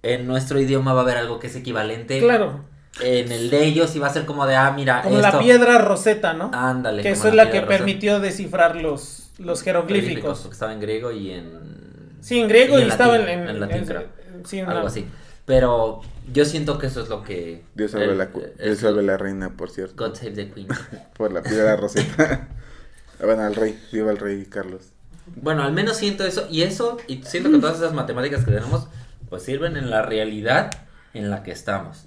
[0.02, 2.64] en nuestro idioma va a haber algo que es equivalente Claro,
[3.00, 5.38] en el de ellos y va a ser como de ah mira como esto la
[5.38, 6.50] piedra roseta, ¿no?
[6.52, 10.40] ándale que eso es la que permitió descifrar los, los jeroglíficos.
[10.40, 13.48] porque estaba en griego y en Sí, en griego y, en estaba latín, en, en,
[13.48, 14.05] en latín, en- creo.
[14.44, 15.07] sí, en algo la- así
[15.44, 16.00] pero
[16.33, 18.28] yo siento que eso es lo que Dios salve, el- la,
[18.62, 19.94] Dios salve la reina, por cierto.
[19.96, 20.68] God save the queen
[21.18, 22.48] Por la piedra roseta.
[23.20, 23.76] bueno, al rey.
[23.92, 24.90] Viva el rey Carlos.
[25.35, 26.46] Bueno, al menos siento eso.
[26.48, 28.87] Y eso, y siento que todas esas matemáticas que tenemos,
[29.28, 30.70] pues sirven en la realidad
[31.12, 32.05] en la que estamos.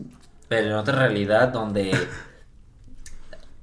[0.48, 1.92] Pero en otra realidad donde.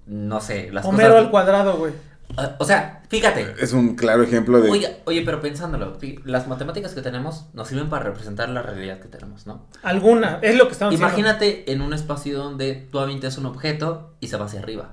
[0.06, 1.24] No sé, las Homero cosas.
[1.24, 1.92] al cuadrado, güey.
[2.36, 3.54] Ah, O sea, fíjate.
[3.60, 4.70] Es un claro ejemplo de.
[4.70, 9.08] Oye, oye, pero pensándolo, las matemáticas que tenemos nos sirven para representar la realidad que
[9.08, 9.66] tenemos, ¿no?
[9.82, 11.18] Alguna, es lo que estamos diciendo.
[11.18, 14.92] Imagínate en un espacio donde tú avientas un objeto y se va hacia arriba.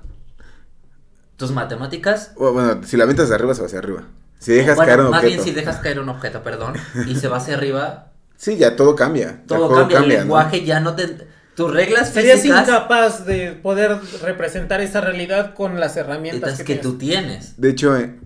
[1.36, 2.32] Tus matemáticas.
[2.36, 4.04] Bueno, si la aventas de arriba, se va hacia arriba.
[4.38, 5.42] Si dejas bueno, caer un más objeto.
[5.42, 6.74] bien si dejas caer un objeto, perdón,
[7.06, 8.06] y se va hacia arriba,
[8.40, 9.42] Sí, ya todo cambia.
[9.46, 10.08] Todo cambia, el ¿no?
[10.08, 11.28] lenguaje ya no te...
[11.60, 16.76] Tus reglas Serías físicas incapaz de poder representar esa realidad con las herramientas que, que
[16.76, 17.60] tú tienes.
[17.60, 18.18] De hecho, eh,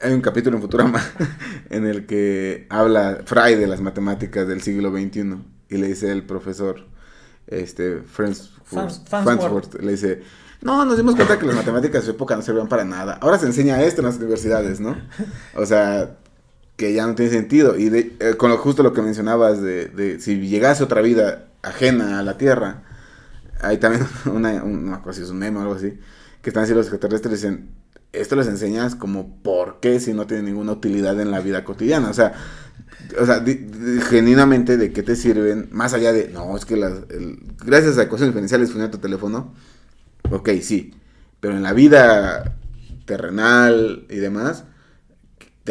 [0.00, 0.98] hay un capítulo en Futurama
[1.68, 5.36] en el que habla Fry de las matemáticas del siglo XXI
[5.68, 6.86] y le dice el profesor,
[7.46, 8.00] este,
[9.82, 10.22] le dice,
[10.62, 13.18] no, nos dimos cuenta que las matemáticas de su época no servían para nada.
[13.20, 14.96] Ahora se enseña esto en las universidades, ¿no?
[15.54, 16.16] O sea,
[16.76, 17.76] que ya no tiene sentido.
[17.78, 21.46] Y de- eh, con lo, justo lo que mencionabas de, de si llegase otra vida
[21.62, 22.82] ajena a la Tierra,
[23.62, 25.98] hay también una, si es un meme o algo así,
[26.42, 27.70] que están diciendo los extraterrestres, dicen,
[28.12, 32.10] esto les enseñas como por qué si no tiene ninguna utilidad en la vida cotidiana.
[32.10, 32.32] O sea,
[33.20, 33.44] o sea,
[34.08, 36.92] genuinamente de qué te sirven, más allá de, no, es que las,
[37.64, 39.54] gracias a ecuaciones diferenciales funciona tu teléfono.
[40.30, 40.94] Ok, sí,
[41.40, 42.56] pero en la vida
[43.06, 44.64] terrenal y demás,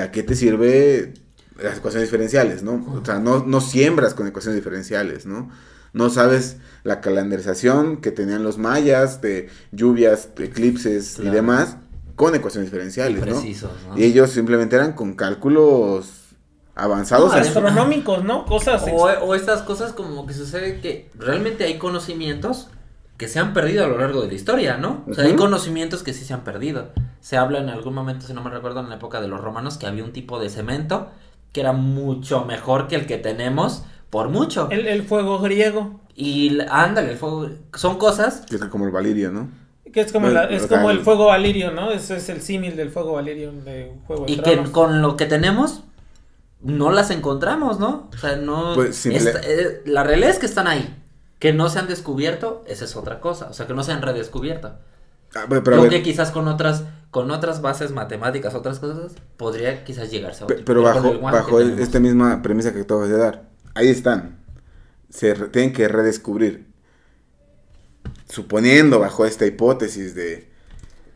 [0.01, 1.13] ¿a qué te sirve
[1.61, 2.85] las ecuaciones diferenciales, no?
[3.01, 5.49] O sea, no, no siembras con ecuaciones diferenciales, ¿no?
[5.93, 11.77] No sabes la calendarización que tenían los mayas de lluvias, eclipses y demás
[12.15, 13.25] con ecuaciones diferenciales, ¿no?
[13.25, 13.97] Precisos, ¿no?
[13.97, 16.23] Y ellos simplemente eran con cálculos
[16.75, 17.31] avanzados.
[17.31, 18.45] No, Astronómicos, ¿no?
[18.45, 18.83] Cosas.
[18.91, 22.69] O, o estas cosas como que sucede que realmente hay conocimientos
[23.23, 25.05] que se han perdido a lo largo de la historia, ¿no?
[25.09, 26.89] O sea, hay conocimientos que sí se han perdido.
[27.21, 29.77] Se habla en algún momento, si no me recuerdo, en la época de los romanos,
[29.77, 31.07] que había un tipo de cemento
[31.53, 34.67] que era mucho mejor que el que tenemos, por mucho.
[34.71, 36.01] el, el fuego griego.
[36.15, 37.49] Y ándale, el fuego.
[37.75, 38.41] Son cosas.
[38.49, 39.49] que es como el valirio, ¿no?
[39.93, 41.91] Que es como, Bueno, la- es como el fuego valirio, ¿no?
[41.91, 45.27] Ese es el símil del fuego valirio de Juego de Y que con lo que
[45.27, 45.83] tenemos,
[46.61, 48.09] no las encontramos, ¿no?
[48.13, 48.73] O sea, no.
[48.75, 50.99] Pues, simple- esta- eh, la realidad es que están ahí.
[51.43, 53.49] Que no se han descubierto, esa es otra cosa.
[53.49, 54.75] O sea, que no se han redescubierto.
[55.35, 59.83] Ah, pero, pero Creo que quizás con otras, con otras bases matemáticas, otras cosas, podría
[59.83, 60.63] quizás llegarse a otro.
[60.63, 64.37] pero con bajo, el bajo el- esta misma premisa que acabas de dar, ahí están.
[65.09, 66.65] Se re- tienen que redescubrir.
[68.29, 70.47] Suponiendo bajo esta hipótesis de,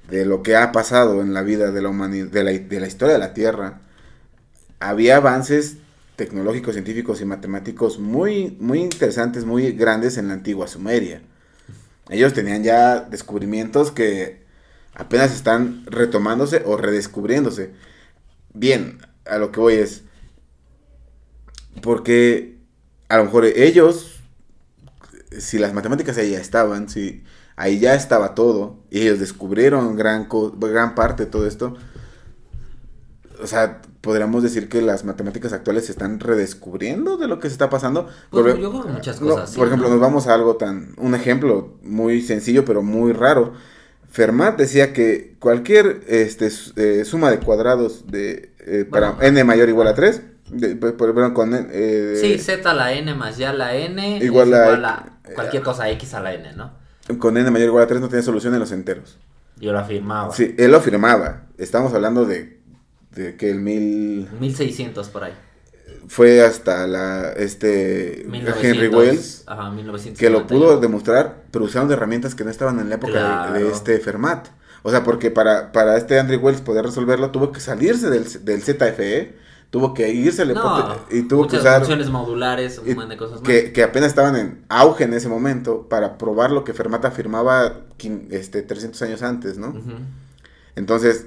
[0.10, 2.88] de lo que ha pasado en la vida de la humanidad, de la, de la
[2.88, 3.80] historia de la Tierra,
[4.82, 5.78] había avances
[6.18, 11.22] tecnológicos, científicos y matemáticos muy, muy interesantes, muy grandes en la antigua Sumeria.
[12.10, 14.44] Ellos tenían ya descubrimientos que
[14.96, 17.72] apenas están retomándose o redescubriéndose.
[18.54, 20.04] Bien, a lo que voy es,
[21.84, 22.58] porque
[23.10, 24.20] a lo mejor ellos,
[25.38, 27.24] si las matemáticas ahí ya estaban, si
[27.56, 30.28] ahí ya estaba todo, y ellos descubrieron gran,
[30.58, 31.78] gran parte de todo esto,
[33.40, 37.54] o sea, podríamos decir que las matemáticas actuales se están redescubriendo de lo que se
[37.54, 38.08] está pasando.
[38.30, 39.50] Pues, Por- yo creo que muchas no, cosas.
[39.52, 39.96] sí, por ejemplo, ¿no?
[39.96, 43.54] nos vamos a algo tan, un ejemplo muy sencillo pero muy raro.
[44.10, 49.28] Fermat decía que cualquier este, eh, suma de cuadrados de eh, para Bueno.
[49.28, 50.22] n mayor o igual a 3,
[50.80, 54.50] por, por- perdón, con eh, Sí, z a la n más ya la n Igual
[54.50, 56.72] es a igual a cualquier cosa x a la n, ¿no?
[57.20, 59.18] con n mayor o igual a 3 no tiene solución en los enteros.
[59.60, 60.34] Yo lo afirmaba.
[60.34, 61.44] Sí, él lo afirmaba.
[61.58, 62.57] Estamos hablando de,
[63.18, 65.34] de que el mil 1600 por ahí.
[66.08, 70.20] fue hasta la este 1900, Henry Wells Ajá, 1900.
[70.20, 73.54] que lo pudo demostrar, pero usaron herramientas que no estaban en la época de- Claro.
[73.54, 74.48] de, este Fermat.
[74.84, 78.62] O sea, porque para, para este Andrew Wells poder resolverlo, tuvo que salirse del, del
[78.62, 79.36] ZFE,
[79.70, 83.42] tuvo que irse al No, y tuvo que usar funciones modulares, un montón de cosas
[83.42, 83.42] más.
[83.42, 87.82] que, que apenas estaban en auge en ese momento para probar lo que Fermat afirmaba
[88.30, 89.74] este, 300 años antes, ¿no?
[90.76, 91.26] Entonces,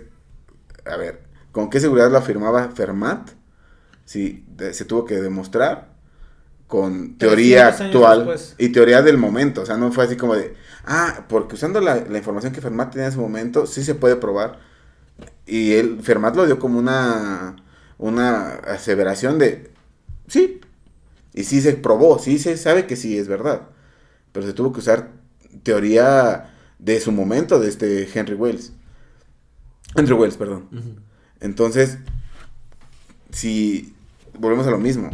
[0.87, 1.20] a ver,
[1.52, 3.30] ¿con qué seguridad lo afirmaba Fermat?
[4.04, 5.90] Si de- se tuvo que demostrar
[6.66, 8.54] con teoría 300 años actual después.
[8.58, 9.62] y teoría del momento.
[9.62, 10.54] O sea, no fue así como de,
[10.86, 14.16] ah, porque usando la, la información que Fermat tenía en ese momento, sí se puede
[14.16, 14.58] probar.
[15.46, 17.56] Y él, Fermat lo dio como una,
[17.98, 19.70] una aseveración de,
[20.28, 20.60] sí.
[21.34, 23.62] Y sí se probó, sí se sabe que sí es verdad.
[24.32, 25.10] Pero se tuvo que usar
[25.64, 28.72] teoría de su momento, de este Henry Wells.
[29.96, 30.68] Andrew Wells, perdón.
[31.40, 31.98] Entonces,
[33.33, 33.94] si
[34.38, 35.11] volvemos a lo mismo.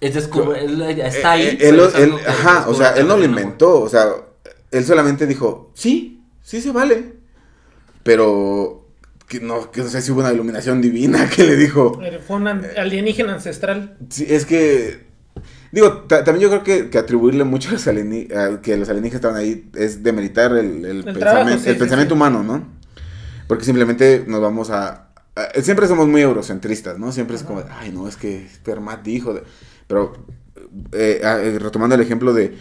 [0.00, 1.46] Es está ahí.
[1.46, 4.06] Eh, eh, pero él- ajá, o sea, él no lo inventó, o sea,
[4.70, 7.14] él solamente dijo, sí, sí se vale.
[8.02, 8.86] Pero
[9.28, 12.36] que no, que no sé si hubo una iluminación divina que le dijo, Eh, Fue
[12.36, 13.96] un an- alienígena ancestral.
[14.10, 15.06] sí, es que,
[15.72, 18.90] digo, ta- también yo creo que, que atribuirle mucho a los alieni- a que los
[18.90, 22.83] alienígenas estaban ahí es demeritar el, el, trabajo, pensamen- sí, el sí, pensamiento humano, ¿no?
[23.46, 27.12] Porque simplemente nos vamos a, a- Siempre somos muy eurocentristas, ¿no?
[27.12, 29.34] Siempre es como, ay, no, es que Fermat dijo...
[29.34, 29.42] de-".
[29.86, 30.14] Pero,
[30.92, 32.56] eh, ah, eh, retomando el ejemplo de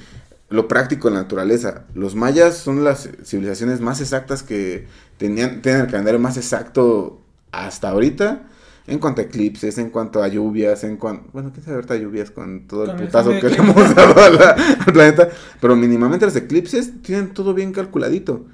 [0.49, 5.81] lo práctico en la naturaleza, los mayas son las civilizaciones más exactas que tenían, tienen
[5.81, 8.47] el calendario más exacto hasta ahorita.
[8.85, 11.29] En cuanto a eclipses, en cuanto a lluvias, en cuanto...
[11.31, 14.29] Bueno, ¿qué sabe ahorita lluvias con todo el Con el putazo que le hemos dado
[14.31, 14.49] la-
[14.85, 15.29] al planeta?
[15.61, 18.45] Pero mínimamente los eclipses tienen todo bien calculadito.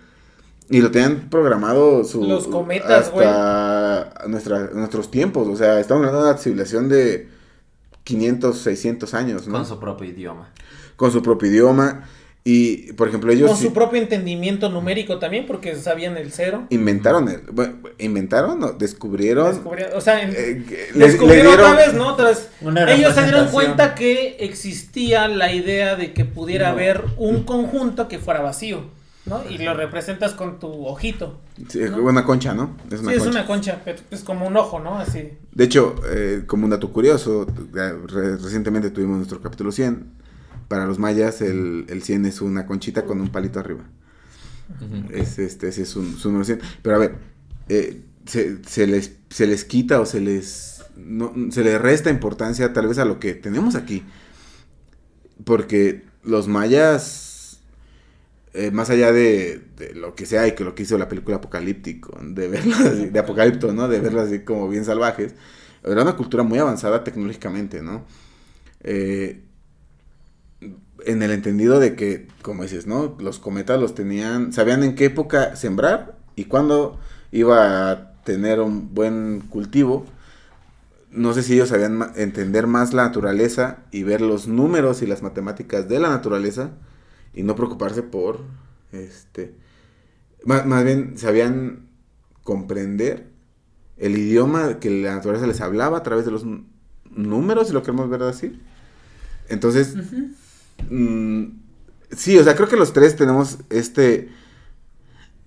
[0.70, 3.26] Y lo tenían programado su, Los cometas, güey.
[3.28, 5.48] hasta nuestra, nuestros tiempos.
[5.48, 7.28] O sea, estamos hablando de una civilización de
[8.04, 9.54] 500, 600 años, ¿no?
[9.56, 10.50] Con su propio idioma.
[10.96, 12.08] Con su propio idioma.
[12.44, 16.66] Y, por ejemplo, ellos Con sí su propio entendimiento numérico también, porque sabían el cero.
[16.70, 19.52] inventaron, el, bueno, inventaron, no, descubrieron.
[19.54, 22.16] Descubrieron- o sea, en- eh, descubrieron dieron- otra vez, ¿no?
[22.16, 22.48] Tras-
[22.90, 26.74] ellos se dieron cuenta que existía la idea de que pudiera No.
[26.74, 28.84] haber un conjunto que fuera vacío,
[29.30, 29.42] ¿no?
[29.50, 31.40] Y lo representas con tu ojito.
[31.70, 31.98] Sí, ¿no?
[32.04, 32.76] Una concha, ¿no?
[32.92, 33.40] Es una sí, es concha.
[33.40, 34.98] una concha, pero es como un ojo, ¿no?
[34.98, 35.30] Así.
[35.54, 40.20] De hecho, eh, como un dato curioso, re- recientemente tuvimos nuestro capítulo 100.
[40.68, 43.84] Para los mayas, el, el 100 es una conchita con un palito arriba.
[45.12, 46.60] Es, este, ese es su, su número 100.
[46.84, 47.16] Pero a ver,
[47.70, 52.72] eh, se, se les, se les quita o se les, no, se les resta importancia
[52.72, 54.04] tal vez a lo que tenemos aquí.
[55.44, 57.29] Porque los mayas,
[58.54, 59.62] eh, más allá de,
[59.96, 63.20] lo que sea y que lo que hizo la película Apocalíptico, de verlas así- de
[63.20, 63.88] Apocalipto, ¿no?
[63.88, 65.36] De verlas así como bien salvajes,
[65.84, 68.06] era una cultura muy avanzada tecnológicamente, ¿no?
[68.82, 69.44] Eh,
[71.06, 73.16] en el entendido de que, como dices, ¿no?
[73.20, 77.00] Los cometas los tenían, sabían en qué época sembrar y cuándo
[77.32, 80.06] iba a tener un buen cultivo.
[81.12, 85.24] No sé si ellos sabían entender más la naturaleza y ver los números y las
[85.24, 86.72] matemáticas de la naturaleza
[87.34, 88.42] y no preocuparse por,
[88.92, 89.54] este,
[90.46, 91.88] más, más bien sabían
[92.44, 93.28] comprender
[93.98, 96.46] el idioma que la naturaleza les hablaba a través de los
[97.12, 98.60] números, si lo queremos ver así.
[99.50, 99.96] Entonces,
[100.90, 101.46] Mm,
[102.16, 104.30] sí, o sea, creo que los tres tenemos este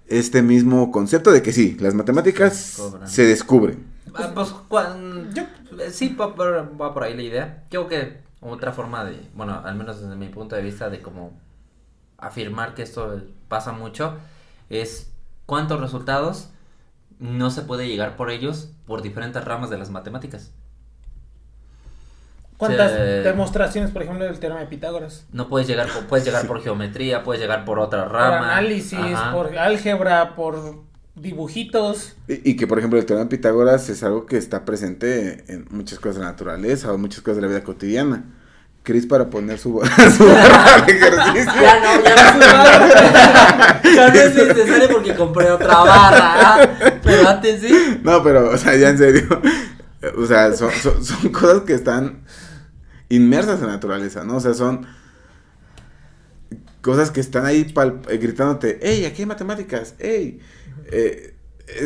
[0.09, 3.09] este mismo concepto de que sí, las matemáticas Se descubren.
[3.09, 3.79] se descubren.
[4.15, 5.45] Ah, pues, cuan- yo,
[5.79, 7.65] eh, sí, va por, va por ahí la idea.
[7.71, 11.01] Yo creo que otra forma de, bueno, al menos desde mi punto de vista, de
[11.01, 11.33] como
[12.23, 14.17] afirmar que esto pasa mucho,
[14.71, 15.11] es
[15.47, 16.49] cuántos resultados
[17.19, 20.51] no se puede llegar por ellos por diferentes ramas de las matemáticas.
[22.57, 25.25] ¿Cuántas Se- demostraciones, por ejemplo, del teorema de Pitágoras?
[25.33, 28.53] No puedes llegar, por, puedes llegar por geometría, puedes llegar por otra Por rama.
[28.57, 29.33] análisis, Ajá.
[29.33, 30.77] por álgebra, por
[31.17, 32.15] dibujitos.
[32.29, 35.67] Y, y que, por ejemplo, el teorema de Pitágoras es algo que está presente en
[35.71, 38.25] muchas cosas de la naturaleza o muchas cosas de la vida cotidiana.
[38.83, 39.81] Chris para poner su,
[40.17, 41.53] su barra de ejercicio.
[41.61, 46.35] Ya no, ya no, ya no es necesario porque compré otra barra.
[46.35, 46.69] ¿ah?
[47.03, 48.01] Pero antes sí.
[48.03, 49.41] No, pero, o sea, ya en serio.
[50.17, 52.25] O sea, son, son, son cosas que están
[53.09, 54.37] inmersas en la naturaleza, ¿no?
[54.37, 54.87] O sea, son
[56.81, 60.41] cosas que están ahí pal- eh, gritándote, hey, aquí hay matemáticas, hey.
[60.91, 61.35] Eh,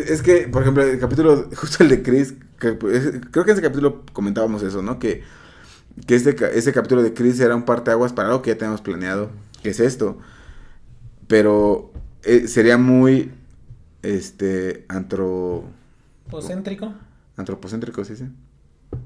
[0.09, 3.59] es que, por ejemplo, el capítulo, justo el de Chris, que, pues, creo que en
[3.59, 4.99] ese capítulo comentábamos eso, ¿no?
[4.99, 5.23] Que,
[6.07, 9.31] que este, ese capítulo de Chris era un parteaguas para algo que ya tenemos planeado,
[9.63, 10.19] que es esto.
[11.27, 11.93] Pero
[12.23, 13.33] eh, sería muy,
[14.03, 15.65] este, antro,
[16.31, 16.93] Concéntrico.
[17.37, 18.17] antropocéntrico, ¿sí?
[18.17, 18.25] sí?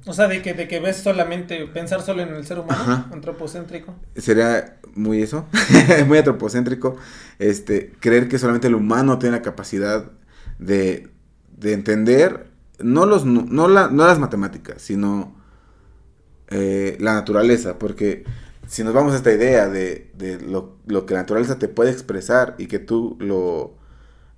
[0.07, 3.09] O sea, de que, de que ves solamente, pensar solo en el ser humano, Ajá.
[3.13, 3.95] antropocéntrico.
[4.17, 5.47] sería muy eso,
[6.07, 6.97] muy antropocéntrico,
[7.39, 10.11] este, creer que solamente el humano tiene la capacidad
[10.59, 11.09] de,
[11.57, 15.35] de entender no, los, no, la- no las matemáticas, sino
[16.51, 18.25] eh, la naturaleza, porque
[18.67, 21.91] si nos vamos a esta idea de, de lo, lo que la naturaleza te puede
[21.91, 23.75] expresar y que tú lo...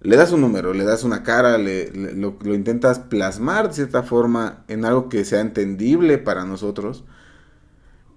[0.01, 4.65] Le das un número, le das una cara, le, lo, intentas plasmar de cierta forma
[4.67, 7.05] en algo que sea entendible para nosotros,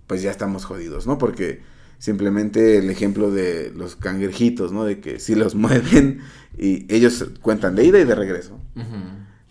[0.07, 1.19] pues ya estamos jodidos, ¿no?
[1.19, 1.61] Porque
[1.99, 4.83] simplemente el ejemplo de los cangrejitos, ¿no?
[4.83, 6.21] De que si los mueven
[6.57, 8.59] y ellos cuentan de ida y de regreso.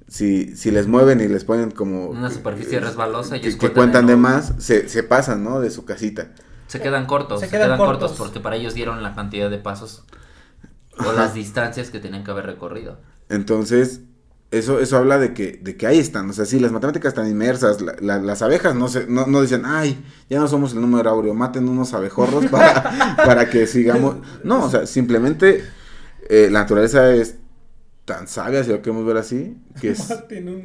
[0.07, 2.09] Si, si les mueven y les ponen como...
[2.09, 5.61] Una superficie resbalosa, Que, ellos que cuentan de más, se, se pasan, ¿no?
[5.61, 6.33] De su casita.
[6.67, 8.11] Se quedan cortos, Se se, quedan quedan, cortos.
[8.11, 8.19] cortos.
[8.19, 10.05] porque para ellos dieron la cantidad de pasos
[10.99, 12.99] o las distancias que tenían que haber recorrido.
[13.29, 14.01] Entonces,
[14.51, 16.29] eso, eso habla de que, de que ahí están.
[16.31, 17.81] O sea, sí, las matemáticas están inmersas.
[17.81, 21.11] la- la- las abejas no, se, no, no dicen, ay, ya no somos el número
[21.11, 24.17] áureo, maten unos abejorros para, para que sigamos.
[24.45, 25.65] No, o sea, simplemente
[26.29, 27.37] eh, la naturaleza es
[28.05, 30.01] tan sabia, si lo queremos ver así, que, es,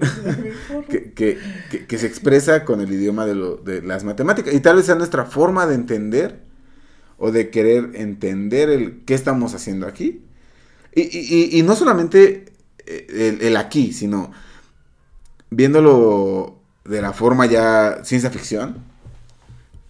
[0.89, 1.37] que, que,
[1.69, 4.53] que- que se expresa con el idioma de, lo, de las matemáticas.
[4.53, 6.41] Y tal vez sea nuestra forma de entender
[7.17, 10.21] o de querer entender el qué estamos haciendo aquí.
[10.93, 11.09] Y, y-
[11.55, 12.45] y- y no solamente
[12.85, 14.31] eh, el, el aquí, sino
[15.49, 18.83] viéndolo de la forma ya ciencia ficción.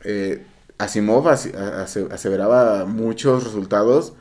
[0.04, 0.46] eh,
[0.78, 4.14] Asimov ase- aseveraba muchos resultados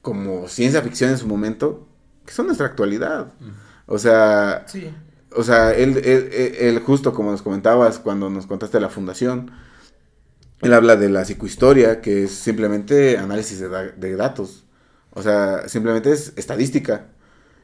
[0.00, 1.87] como ciencia ficción en su momento,
[2.28, 3.32] que son nuestra actualidad.
[3.86, 4.90] O sea, Sí.
[5.34, 9.50] o sea, él, él, él- él justo como nos comentabas cuando nos contaste la fundación,
[10.60, 14.64] él habla de la psicohistoria, que es simplemente análisis de, da- de datos.
[15.14, 17.06] O sea, simplemente es estadística.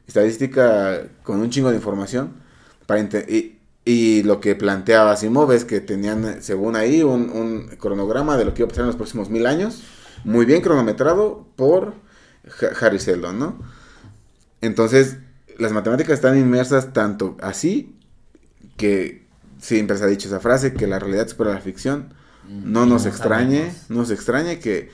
[0.07, 2.33] Estadística con un chingo de información.
[2.87, 8.37] Para y, y lo que planteaba Asimov es que tenían, según ahí, un, un cronograma
[8.37, 9.83] de lo que iba a pasar en los próximos mil años.
[10.23, 11.93] Muy bien cronometrado por
[12.61, 13.59] Ha- Harry Seldon, ¿no?
[14.65, 15.17] Entonces,
[15.57, 17.95] las matemáticas están inmersas tanto así
[18.77, 19.25] que
[19.59, 22.13] siempre se ha dicho esa frase, que la realidad supera la ficción.
[22.47, 24.89] No Y nos extrañe, no nos extrañe que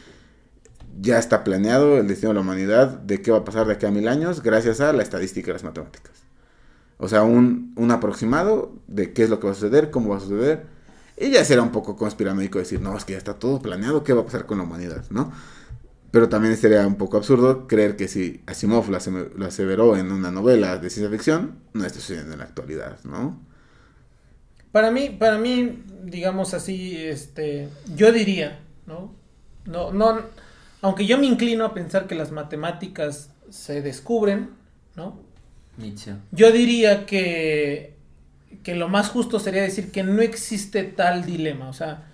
[1.00, 3.86] ya está planeado el destino de la humanidad de qué va a pasar de aquí
[3.86, 6.14] a mil años gracias a la estadística y las matemáticas.
[6.98, 10.18] O sea, un, un aproximado de qué es lo que va a suceder, cómo va
[10.18, 10.66] a suceder.
[11.18, 14.14] Y ya será un poco conspiranoico decir, no, es que ya está todo planeado, ¿qué
[14.14, 15.04] va a pasar con la humanidad?
[15.10, 15.32] ¿No?
[16.12, 20.78] Pero también sería un poco absurdo creer que si Asimov lo, aseveró en una novela
[20.78, 23.40] de ciencia ficción, no está sucediendo en la actualidad, ¿no?
[24.74, 29.14] Para mí, para mí, digamos así, este, yo diría, ¿no?
[29.66, 30.22] No, no,
[30.82, 34.50] aunque yo me inclino a pensar que las matemáticas se descubren,
[34.96, 35.20] ¿no?
[35.78, 36.16] Nietzsche.
[36.32, 37.96] Yo diría que,
[38.64, 42.11] que lo más justo sería decir que no existe tal dilema, o sea,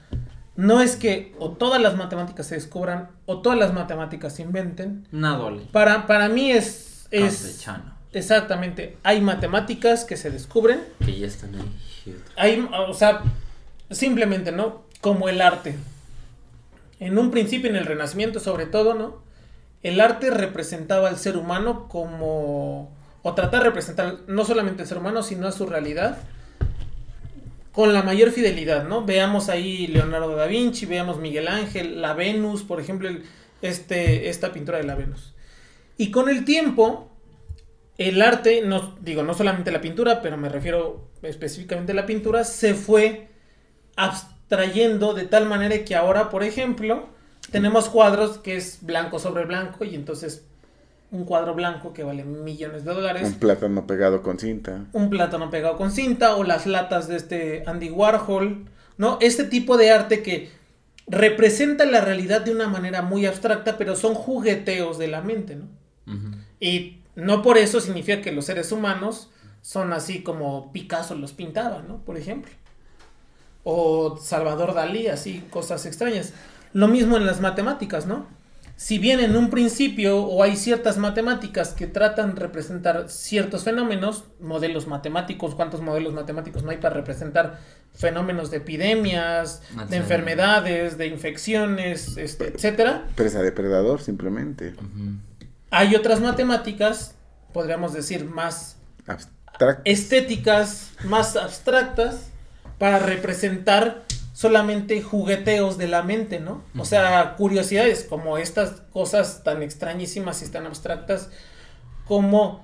[0.57, 5.07] no es que o todas las matemáticas se descubran o todas las matemáticas se inventen.
[5.11, 5.61] Dole.
[5.71, 7.65] Para, para mí es, es
[8.11, 12.17] exactamente, hay matemáticas que se descubren Que ya están ahí.
[12.35, 13.21] hay, o sea,
[13.91, 14.81] simplemente, ¿no?
[14.99, 15.77] Como el arte.
[16.99, 19.21] En un principio, en el Renacimiento sobre todo, ¿no?
[19.83, 22.91] El arte representaba al ser humano como...
[23.21, 26.17] O tratar de representar no solamente al ser humano, sino a su realidad
[27.77, 29.05] con la mayor fidelidad, ¿no?
[29.05, 33.07] Veamos ahí Leonardo da Vinci, veamos Miguel Ángel, la Venus, por ejemplo,
[33.61, 35.35] este, esta pintura de la Venus.
[35.95, 37.11] Y con el tiempo,
[37.99, 42.45] el arte, no digo no solamente la pintura, pero me refiero específicamente a la pintura,
[42.45, 43.27] se fue
[43.95, 47.09] abstrayendo de tal manera que ahora, por ejemplo,
[47.51, 50.47] tenemos cuadros que es blanco sobre blanco y entonces
[51.11, 54.85] un cuadro blanco que vale millones de dólares, Un plátano pegado con cinta.
[54.93, 58.65] un plátano pegado con cinta o las latas de este Andy Warhol,
[58.97, 59.17] ¿no?
[59.21, 60.49] Este tipo de arte que
[61.07, 65.65] representa la realidad de una manera muy abstracta, pero son jugueteos de la mente, ¿no?
[66.59, 69.29] Y no por eso significa que los seres humanos
[69.61, 71.97] son así como Picasso los pintaba, ¿no?
[71.97, 72.51] Por ejemplo.
[73.69, 76.33] o Salvador Dalí, así cosas extrañas.
[76.71, 78.25] Lo mismo en las matemáticas, ¿no?
[78.77, 84.25] Si bien en un principio o hay ciertas matemáticas que tratan de representar ciertos fenómenos,
[84.39, 87.59] modelos matemáticos, ¿cuántos modelos matemáticos no hay para representar
[87.95, 93.07] fenómenos de epidemias, de enfermedades, de infecciones, este, etcétera?
[93.15, 94.75] Presa depredador, simplemente.
[95.71, 97.15] Hay otras matemáticas,
[97.53, 98.77] podríamos decir, más
[99.85, 102.29] estéticas, más abstractas,
[102.77, 104.03] para representar
[104.37, 106.61] solamente jugueteos de la mente, ¿no?
[106.77, 111.29] O sea, curiosidades como estas cosas tan extrañísimas y tan abstractas
[112.05, 112.63] como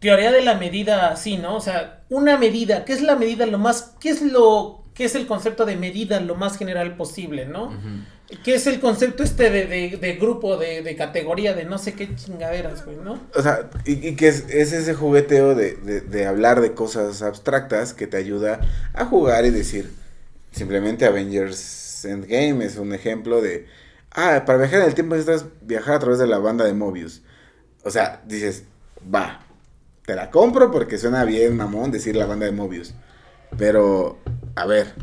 [0.00, 1.56] teoría de la medida así, ¿no?
[1.56, 5.14] O sea, una medida, ¿qué es la medida lo más, qué es lo, qué es
[5.14, 7.70] el concepto de medida lo más general posible, ¿no?
[8.42, 11.92] ¿Qué es el concepto este de, de, de grupo, de, de categoría, de no sé
[11.92, 13.18] qué chingaderas, güey, ¿no?
[13.34, 17.20] O sea, y, y que es, es ese jugueteo de, de- de hablar de cosas
[17.20, 18.60] abstractas que te ayuda
[18.94, 19.90] a jugar y decir,
[20.52, 23.66] simplemente Avengers Endgame es un ejemplo de,
[24.12, 27.22] ah, para viajar en el tiempo necesitas viajar a través de la banda de Mobius.
[27.84, 28.64] O sea, dices,
[29.12, 29.40] va,
[30.06, 32.94] te la compro porque suena bien, mamón, decir la banda de Mobius.
[33.58, 34.18] Pero,
[34.54, 34.94] a ver,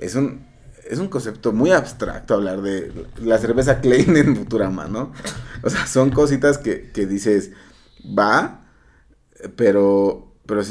[0.00, 0.46] es un,
[0.88, 2.92] es un concepto muy abstracto hablar de
[3.22, 5.12] la cerveza Klein en Futurama, ¿no?
[5.60, 7.50] O sea, son cositas que, que dices,
[8.16, 8.64] va,
[9.56, 10.62] pero, pero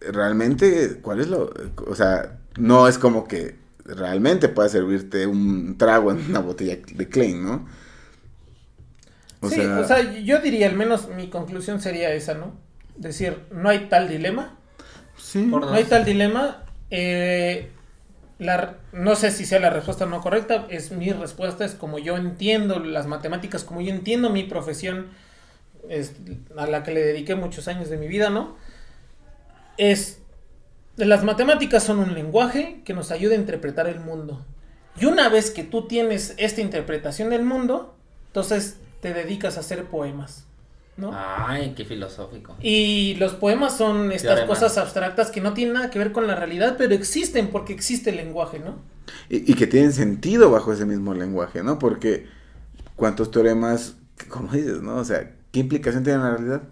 [0.00, 1.52] realmente, ¿cuál es lo?
[1.86, 7.08] O sea, no es como que realmente pueda servirte un trago en una botella de
[7.08, 7.66] Klein, ¿no?
[9.40, 12.54] O sí, sea, o sea, yo diría, al menos mi conclusión sería esa, ¿no?
[12.96, 14.56] Decir, no hay tal dilema,
[15.16, 15.48] sí.
[15.50, 17.70] Por no hay tal dilema, eh,
[18.38, 22.16] la, no sé si sea la respuesta no correcta, es mi respuesta, es como yo
[22.16, 25.08] entiendo las matemáticas, como yo entiendo mi profesión,
[25.88, 26.14] es,
[26.56, 28.56] a la que le dediqué muchos años de mi vida, ¿no?
[29.76, 30.21] Es,
[30.96, 34.44] las matemáticas son un lenguaje que nos ayuda a interpretar el mundo.
[35.00, 37.94] Y una vez que tú tienes esta interpretación del mundo,
[38.26, 40.44] entonces te dedicas a hacer poemas,
[40.96, 41.10] ¿no?
[41.14, 42.56] Ay, qué filosófico.
[42.60, 46.34] Y los poemas son estas cosas abstractas que no tienen nada que ver con la
[46.34, 48.76] realidad, pero existen porque existe el lenguaje, ¿no?
[49.28, 51.78] Y, y que tienen sentido bajo ese mismo lenguaje, ¿no?
[51.78, 52.26] Porque
[52.96, 53.96] cuántos teoremas,
[54.28, 54.96] como dices, ¿no?
[54.96, 56.62] O sea, ¿qué implicación tiene en la realidad?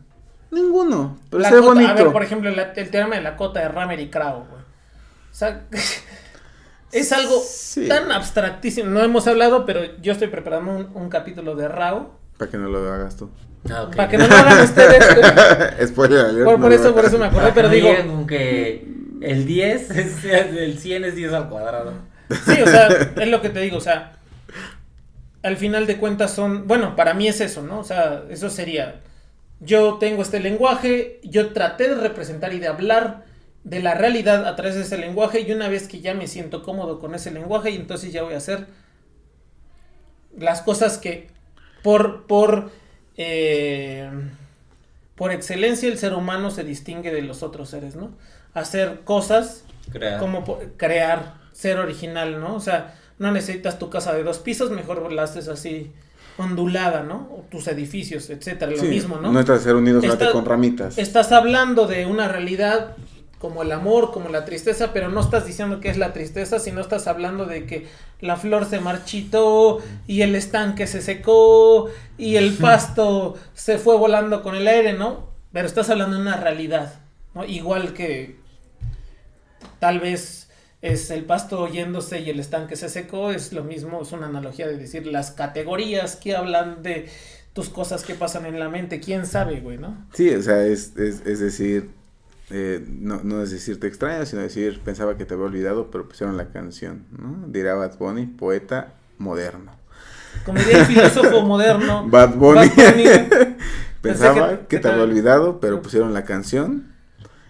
[0.51, 1.19] Ninguno.
[1.31, 1.91] Pero se ve bonito.
[1.91, 4.61] A ver, por ejemplo, la- el teorema de la cota de Ramer y Krauss, güey.
[4.63, 5.63] O sea,
[6.93, 7.87] es algo Sí.
[7.89, 8.91] tan abstractísimo.
[8.91, 12.19] No hemos hablado, pero yo estoy preparando un, un capítulo de Rao.
[12.39, 13.31] Para que no lo hagas tú.
[13.71, 13.89] Ah.
[13.95, 15.05] Para que no lo hagan ustedes.
[15.89, 16.45] Spoiler alert.
[16.45, 17.91] Por, no por lo eso, por eso me acordé, pero digo,
[18.27, 18.89] que
[19.21, 21.93] el 10 es el 100 es 10 al cuadrado.
[22.47, 24.13] Sí, o sea, es lo que te digo, o sea,
[25.43, 27.81] al final de cuentas son, bueno, para mí es eso, ¿no?
[27.81, 29.01] O sea, eso sería,
[29.61, 33.25] yo tengo este lenguaje, yo traté de representar y de hablar
[33.63, 36.63] de la realidad a través de ese lenguaje y una vez que ya me siento
[36.63, 38.67] cómodo con ese lenguaje y entonces ya voy a hacer
[40.37, 41.29] las cosas que
[41.83, 42.71] por, por,
[43.19, 44.11] eh,
[45.15, 48.13] por excelencia el ser humano se distingue de los otros seres, ¿no?
[48.55, 50.19] Hacer cosas Crea.
[50.19, 50.45] como
[50.79, 52.55] crear, ser original, ¿no?
[52.55, 55.93] O sea, no necesitas tu casa de dos pisos, mejor la haces así
[56.41, 57.29] ondulada, ¿no?
[57.51, 59.33] Tus edificios, etcétera, lo Sí, mismo, ¿no?
[59.33, 60.99] No estás ser unidos Está- con ramitas.
[60.99, 62.97] Estás hablando de una realidad
[63.39, 66.83] como el amor, como la tristeza, pero no estás diciendo que es la tristeza, sino
[66.83, 67.87] estás hablando de que
[68.21, 71.89] la flor se marchitó y el estanque se secó
[72.19, 75.31] y el pasto se fue volando con el aire, ¿no?
[75.53, 77.01] Pero estás hablando de una realidad,
[77.35, 77.47] ¿no?
[77.47, 78.37] Igual que
[79.79, 80.50] tal vez
[80.83, 84.67] es el pasto yéndose y el estanque se secó, es lo mismo, es una analogía
[84.67, 87.09] de decir las categorías que hablan de
[87.53, 90.07] tus cosas que pasan en la mente, quién sabe, güey, ¿no?
[90.15, 91.91] Sí, o sea, es, es, es decir,
[92.51, 96.09] eh, no, no es decir te extraño, sino decir pensaba que te había olvidado, pero
[96.09, 97.47] pusieron la canción, ¿no?
[97.49, 99.73] Dirá Bad Bunny, poeta moderno.
[100.47, 102.07] Como diría el filósofo moderno.
[102.09, 102.69] Bad Bunny.
[102.69, 103.05] Bad Bunny,
[104.01, 106.93] pensaba que- te había olvidado, pero pusieron la canción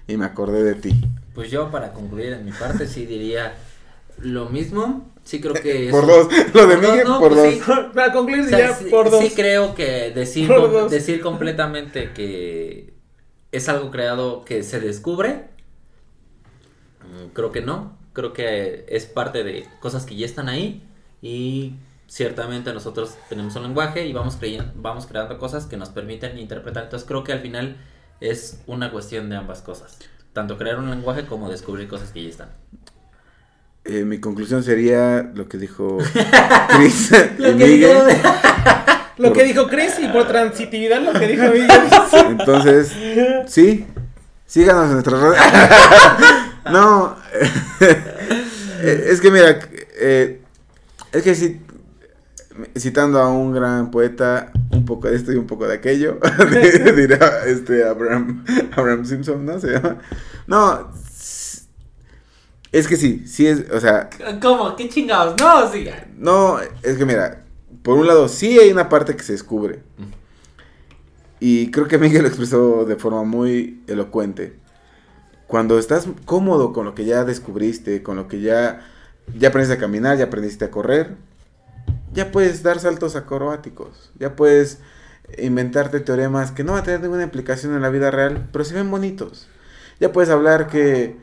[0.08, 1.04] y me acordé de ti.
[1.40, 3.54] Pues yo para concluir en mi parte sí diría
[4.18, 5.10] lo mismo.
[5.24, 7.76] Sí creo que es- Por dos, lo de Miguel no, por pues dos.
[7.76, 7.82] sí.
[7.94, 9.24] Para concluir, O sea, sí, por dos.
[9.24, 12.92] sí creo que decir, com- decir completamente que
[13.52, 15.46] es algo creado que se descubre,
[17.00, 17.96] mm, creo que no.
[18.12, 20.82] Creo que es parte de cosas que ya están ahí
[21.22, 21.72] y
[22.06, 26.82] ciertamente nosotros tenemos un lenguaje y vamos, creyendo, vamos creando cosas que nos permiten interpretar.
[26.84, 27.78] Entonces creo que al final
[28.20, 29.96] es una cuestión de ambas cosas.
[30.32, 32.48] Tanto crear un lenguaje como descubrir cosas que ya están.
[33.84, 35.98] Eh, mi conclusión sería lo que dijo
[36.76, 37.42] Chris y
[39.16, 41.70] Lo que dijo Chris y por transitividad lo que dijo Miguel.
[42.28, 42.92] Entonces,
[43.46, 43.86] sí,
[44.46, 45.40] síganos en nuestras redes.
[46.70, 47.16] no,
[48.82, 49.58] Eh, es que mira,
[50.00, 50.40] eh,
[51.12, 51.60] es que si
[52.76, 56.18] citando a un gran poeta, un poco de esto y un poco de aquello,
[56.96, 59.60] dirá este Abraham, Abraham Simpson, ¿no?
[59.60, 59.98] Se llama.
[60.46, 60.90] No,
[62.72, 64.08] es que sí, sí es, o sea,
[64.40, 64.76] ¿Cómo?
[64.76, 65.34] ¿Qué chingados?
[65.40, 65.88] No, sí.
[66.16, 67.44] no, es que mira,
[67.82, 69.82] por un lado sí hay una parte que se descubre.
[71.40, 74.58] Y creo que Miguel lo expresó de forma muy elocuente.
[75.46, 78.86] Cuando estás cómodo con lo que ya descubriste, con lo que ya,
[79.36, 81.16] ya aprendiste a caminar, ya aprendiste a correr,
[82.12, 84.78] ya puedes dar saltos acrobáticos, ya puedes
[85.38, 88.74] inventarte teoremas que no van a tener ninguna implicación en la vida real, pero se
[88.74, 89.46] ven bonitos.
[90.00, 91.16] Ya puedes hablar que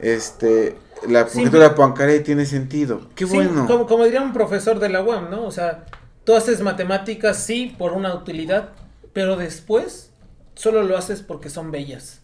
[0.00, 0.76] este
[1.08, 1.34] la Sí.
[1.38, 3.08] conjetura de Poincaré tiene sentido.
[3.14, 3.66] Qué Sí, bueno.
[3.66, 5.44] como, como diría un profesor de la UAM, ¿no?
[5.44, 5.84] O sea,
[6.24, 8.70] tú haces matemáticas, sí, por una utilidad,
[9.12, 10.10] pero después
[10.54, 12.20] solo lo haces porque son bellas.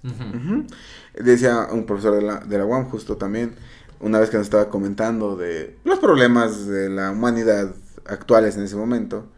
[1.15, 3.55] Decía un profesor de la, de la UAM justo también,
[4.01, 7.75] una vez que nos estaba comentando de los problemas de la humanidad
[8.09, 9.29] actuales en ese momento,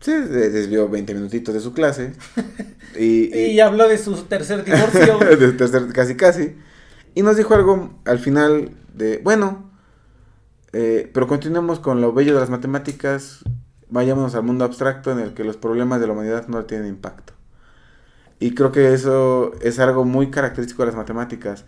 [0.00, 2.12] se de- desvió 20 minutitos de su clase
[2.98, 5.18] y, Y habló de su tercer divorcio.
[5.38, 6.56] de tercer- casi casi,
[7.14, 9.70] y nos dijo algo al final de, bueno,
[10.72, 13.40] eh, pero continuemos con lo bello de las matemáticas,
[13.88, 17.32] vayámonos al mundo abstracto en el que los problemas de la humanidad no tienen impacto.
[18.40, 21.64] Y creo que eso es algo muy característico de las matemáticas,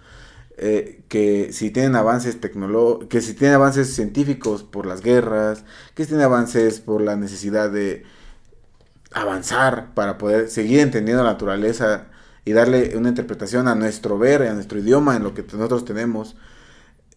[0.59, 6.05] eh, que si tienen avances tecnológicos, que si tienen avances científicos por las guerras, que
[6.05, 8.05] si tienen avances por la necesidad de
[9.13, 12.07] avanzar para poder seguir entendiendo la naturaleza
[12.45, 16.37] y darle una interpretación a nuestro ver, a nuestro idioma, en lo que nosotros tenemos,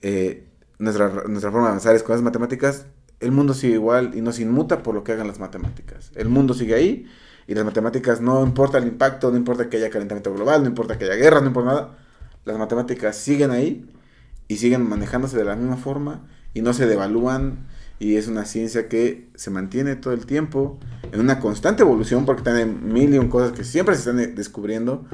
[0.02, 2.88] eh, nuestra, nuestra forma de avanzar es con las matemáticas,
[3.20, 6.12] el mundo sigue igual y no se inmuta por lo que hagan las matemáticas.
[6.16, 7.06] El mundo sigue ahí
[7.48, 10.98] y las matemáticas no importa el impacto, no importa que haya calentamiento global, no importa
[10.98, 11.98] que haya guerra, no importa nada.
[12.46, 13.86] Las matemáticas siguen ahí
[14.48, 17.68] y siguen manejándose de la misma forma y no se devalúan
[18.00, 20.80] y es una ciencia que se mantiene todo el tiempo
[21.12, 25.06] en una constante evolución porque tienen mil y un cosas que siempre se están descubriendo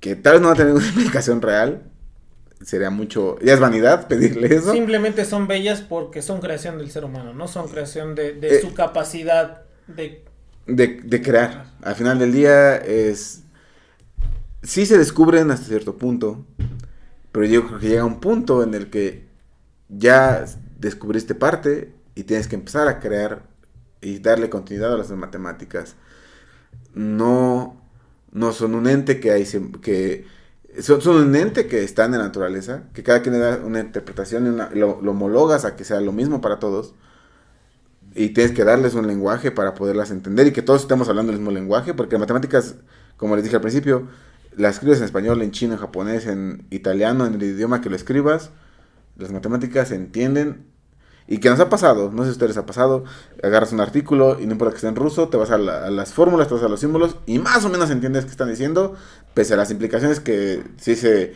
[0.00, 1.82] que tal vez no va a tener una explicación real.
[2.62, 4.72] Sería mucho, ya es vanidad pedirle eso.
[4.72, 8.60] Simplemente son bellas porque son creación del ser humano, no son creación de, de Eh.
[8.60, 10.24] su capacidad de...
[10.66, 11.66] de, de crear.
[11.82, 13.42] Al final del día es...
[14.66, 16.44] Sí se descubren hasta cierto punto,
[17.32, 19.28] pero yo creo que llega un punto en el que
[19.88, 20.44] ya
[20.78, 23.44] descubriste parte y tienes que empezar a crear
[24.00, 25.96] y darle continuidad a las matemáticas.
[26.94, 27.80] No,
[28.32, 29.44] no son un ente que hay
[29.82, 30.26] que
[30.80, 33.80] son, son un ente que está en la naturaleza, que cada quien le da una
[33.80, 36.94] interpretación y una- lo, lo homologas a que sea lo mismo para todos.
[38.14, 41.38] Y tienes que darles un lenguaje para poderlas entender y que todos estemos hablando el
[41.38, 42.76] mismo lenguaje, porque matemáticas,
[43.18, 44.08] como les dije al principio,
[44.56, 47.96] las escribes en español, en chino, en japonés, en italiano, en el idioma que lo
[47.96, 48.50] escribas,
[49.18, 50.66] las matemáticas se entienden.
[51.28, 53.04] Y que nos ha pasado, no sé si a ustedes les ha pasado,
[53.42, 55.90] agarras un artículo y no importa que esté en ruso, te vas a, la- a
[55.90, 58.94] las fórmulas, te vas a los símbolos y más o menos entiendes qué están diciendo,
[59.34, 61.34] pese a las implicaciones que si eh,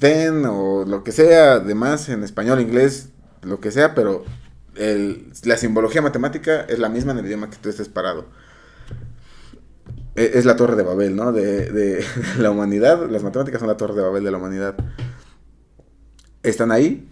[0.00, 3.08] then o lo que sea, demás en español, inglés,
[3.42, 4.24] lo que sea, pero
[5.44, 8.26] la simbología matemática es la misma en el idioma que tú estés parado.
[10.14, 11.32] E- Es la torre de Babel, ¿no?
[11.32, 12.04] De, de
[12.38, 13.08] la humanidad.
[13.10, 14.76] Las matemáticas son la torre de Babel de la humanidad.
[16.42, 17.08] Están ahí.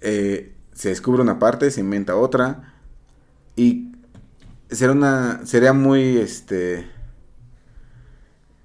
[0.00, 2.74] eh, se descubre una parte, se inventa otra.
[3.56, 3.92] Y
[4.70, 5.46] será una.
[5.46, 6.86] Sería muy este.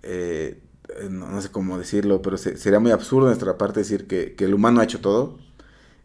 [0.04, 0.62] eh,
[1.10, 4.46] no, sé cómo decirlo, pero se- sería muy absurdo de nuestra parte decir que, que
[4.46, 5.38] el humano ha hecho todo.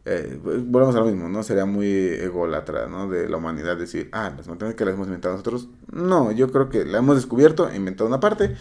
[0.07, 1.43] Eh, volvemos a lo mismo, ¿no?
[1.43, 3.09] Sería muy ególatra, ¿no?
[3.09, 5.69] De la humanidad decir, ah, las matemáticas las hemos inventado nosotros.
[5.93, 8.57] No, yo creo que la hemos descubierto, inventado una parte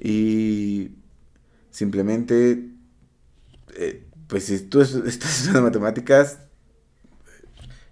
[0.00, 0.92] y
[1.70, 2.70] simplemente,
[3.74, 6.38] eh, pues si tú es- estás estudiando matemáticas,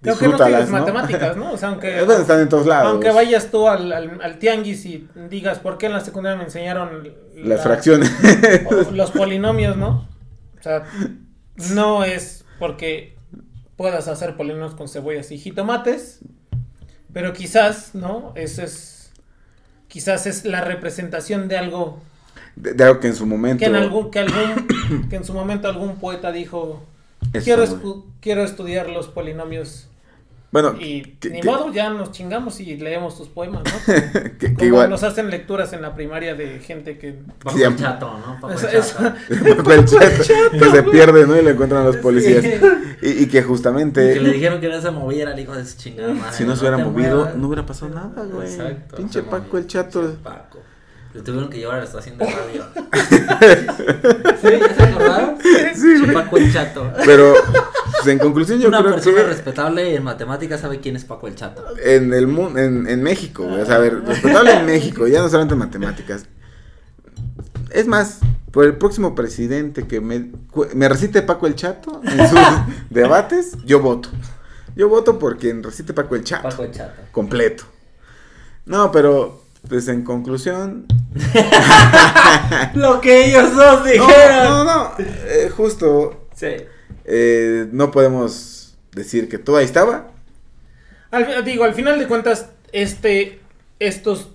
[0.07, 0.79] Aunque no tienes ¿no?
[0.79, 1.53] matemáticas, ¿no?
[1.53, 2.03] O sea, aunque...
[2.05, 2.91] Bueno, están en todos lados.
[2.93, 6.45] Aunque vayas tú al, al, al tianguis y digas, ¿por qué en la secundaria me
[6.45, 8.11] enseñaron Las la- fracciones.
[8.67, 10.09] o los polinomios, ¿no?
[10.59, 10.85] O sea,
[11.75, 13.17] no es porque
[13.77, 16.21] puedas hacer polinomios con cebollas y jitomates,
[17.13, 18.33] pero quizás, ¿no?
[18.35, 19.11] Eso es,
[19.89, 22.01] quizás es la representación de algo
[22.57, 23.59] de, de algo que en su momento...
[23.61, 26.85] que en algún, que algún, que en su momento algún poeta dijo,
[27.33, 29.89] Eso, quiero, escu- quiero estudiar los polinomios
[30.55, 33.93] Bueno, y que- ni que- modo, ya nos chingamos y leemos tus poemas, ¿no?
[34.23, 34.89] que, que Como igual...
[34.89, 37.19] nos hacen lecturas en la primaria de gente que...
[37.43, 38.41] Paco Ya- el chato, ¿no?
[38.41, 39.13] Paco el chato.
[39.73, 41.37] el chato, que se pierde, ¿no?
[41.37, 42.45] Y lo encuentran a los policías.
[43.03, 44.15] Y, y que justamente...
[44.15, 46.33] Que le dijeron que no se moviera el hijo de su chingada madre.
[46.37, 47.35] Si no se hubiera movido, muevas.
[47.37, 48.47] no hubiera pasado nada, güey.
[48.49, 48.97] Exacto.
[48.97, 49.59] Pinche Paco movió.
[49.59, 50.01] el chato.
[50.03, 50.59] Pinche Paco.
[51.15, 52.65] Le tuvieron que llevar a la estación de radio.
[54.43, 54.49] ¿Sí?
[54.61, 55.39] ¿Ya se acordaron?
[55.75, 56.13] Sí.
[56.13, 56.93] Paco el Chato.
[57.07, 57.35] Pero,
[57.93, 61.29] pues, en conclusión, yo Una creo persona que respetable en matemáticas sabe quién es Paco
[61.29, 61.65] el Chato.
[61.85, 65.23] en el mundo, en, en México, güey, o sea, a ver, respetable en México, ya
[65.23, 66.27] no solamente en matemáticas.
[67.71, 68.19] Es más,
[68.51, 70.31] por el próximo presidente que me,
[70.75, 72.39] me recite Paco el Chato en sus
[72.91, 74.09] debates, yo voto.
[74.77, 76.49] Yo voto por quien recite Paco el Chato.
[76.49, 77.03] Paco el Chato.
[77.13, 77.65] completo.
[78.67, 80.87] No, pero, pues en conclusión.
[82.75, 84.45] Lo que ellos dos No, dijeron.
[84.49, 84.93] no, no.
[84.99, 86.27] eh, justo.
[86.35, 86.49] Sí.
[87.05, 90.09] eh, no podemos decir que todo ahí estaba.
[91.11, 93.41] Al, digo, al final de cuentas, este,
[93.79, 94.29] estos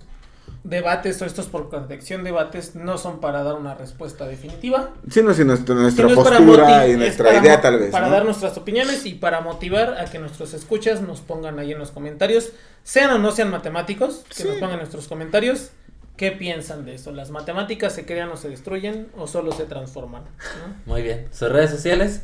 [0.64, 4.92] debates o estos por contradicción debates no son para dar una respuesta definitiva.
[5.10, 7.92] Sino si nuestra, nuestra sino es para postura y es nuestra idea, tal vez.
[7.92, 8.14] Para ¿no?
[8.14, 11.92] dar nuestras opiniones y para motivar a que nuestros escuchas nos pongan ahí en los
[11.92, 12.52] comentarios,
[12.84, 14.44] sean o no sean matemáticos, que Sí.
[14.44, 15.72] nos pongan en nuestros comentarios.
[16.20, 17.14] ¿Qué piensan de eso?
[17.14, 20.24] ¿Las matemáticas se crean o se destruyen o solo se transforman?
[20.24, 20.76] ¿no?
[20.86, 21.28] Muy bien.
[21.32, 22.24] Sus redes sociales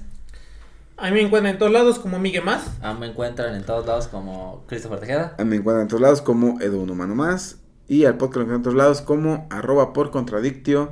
[0.97, 2.65] A mí me encuentran en todos lados como Miguel Más.
[2.81, 5.37] ah, me encuentran en todos lados como Christopher Tejeda.
[5.37, 7.59] Me encuentran en todos lados como Edu Un Humano Más.
[7.87, 10.91] Y al podcast lo encuentran en todos lados como arroba por contradictio.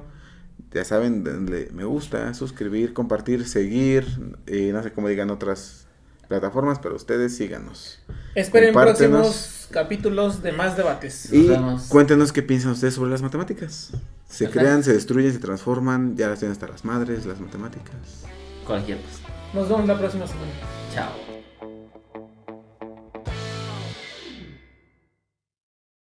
[0.72, 4.06] Ya saben, denle me gusta, suscribir, compartir, seguir.
[4.48, 5.83] Y no sé cómo digan otras
[6.34, 8.00] plataformas, pero ustedes síganos.
[8.34, 11.32] Esperen próximos capítulos de más debates.
[11.32, 11.50] Y
[11.90, 13.92] cuéntenos qué piensan ustedes sobre las matemáticas.
[14.28, 16.18] Se crean, se destruyen, se transforman.
[16.18, 18.26] Ya las tienen hasta las madres, las matemáticas.
[18.66, 19.20] Cualquier cosa.
[19.54, 20.52] Nos vemos la próxima semana.
[20.92, 21.33] Chao.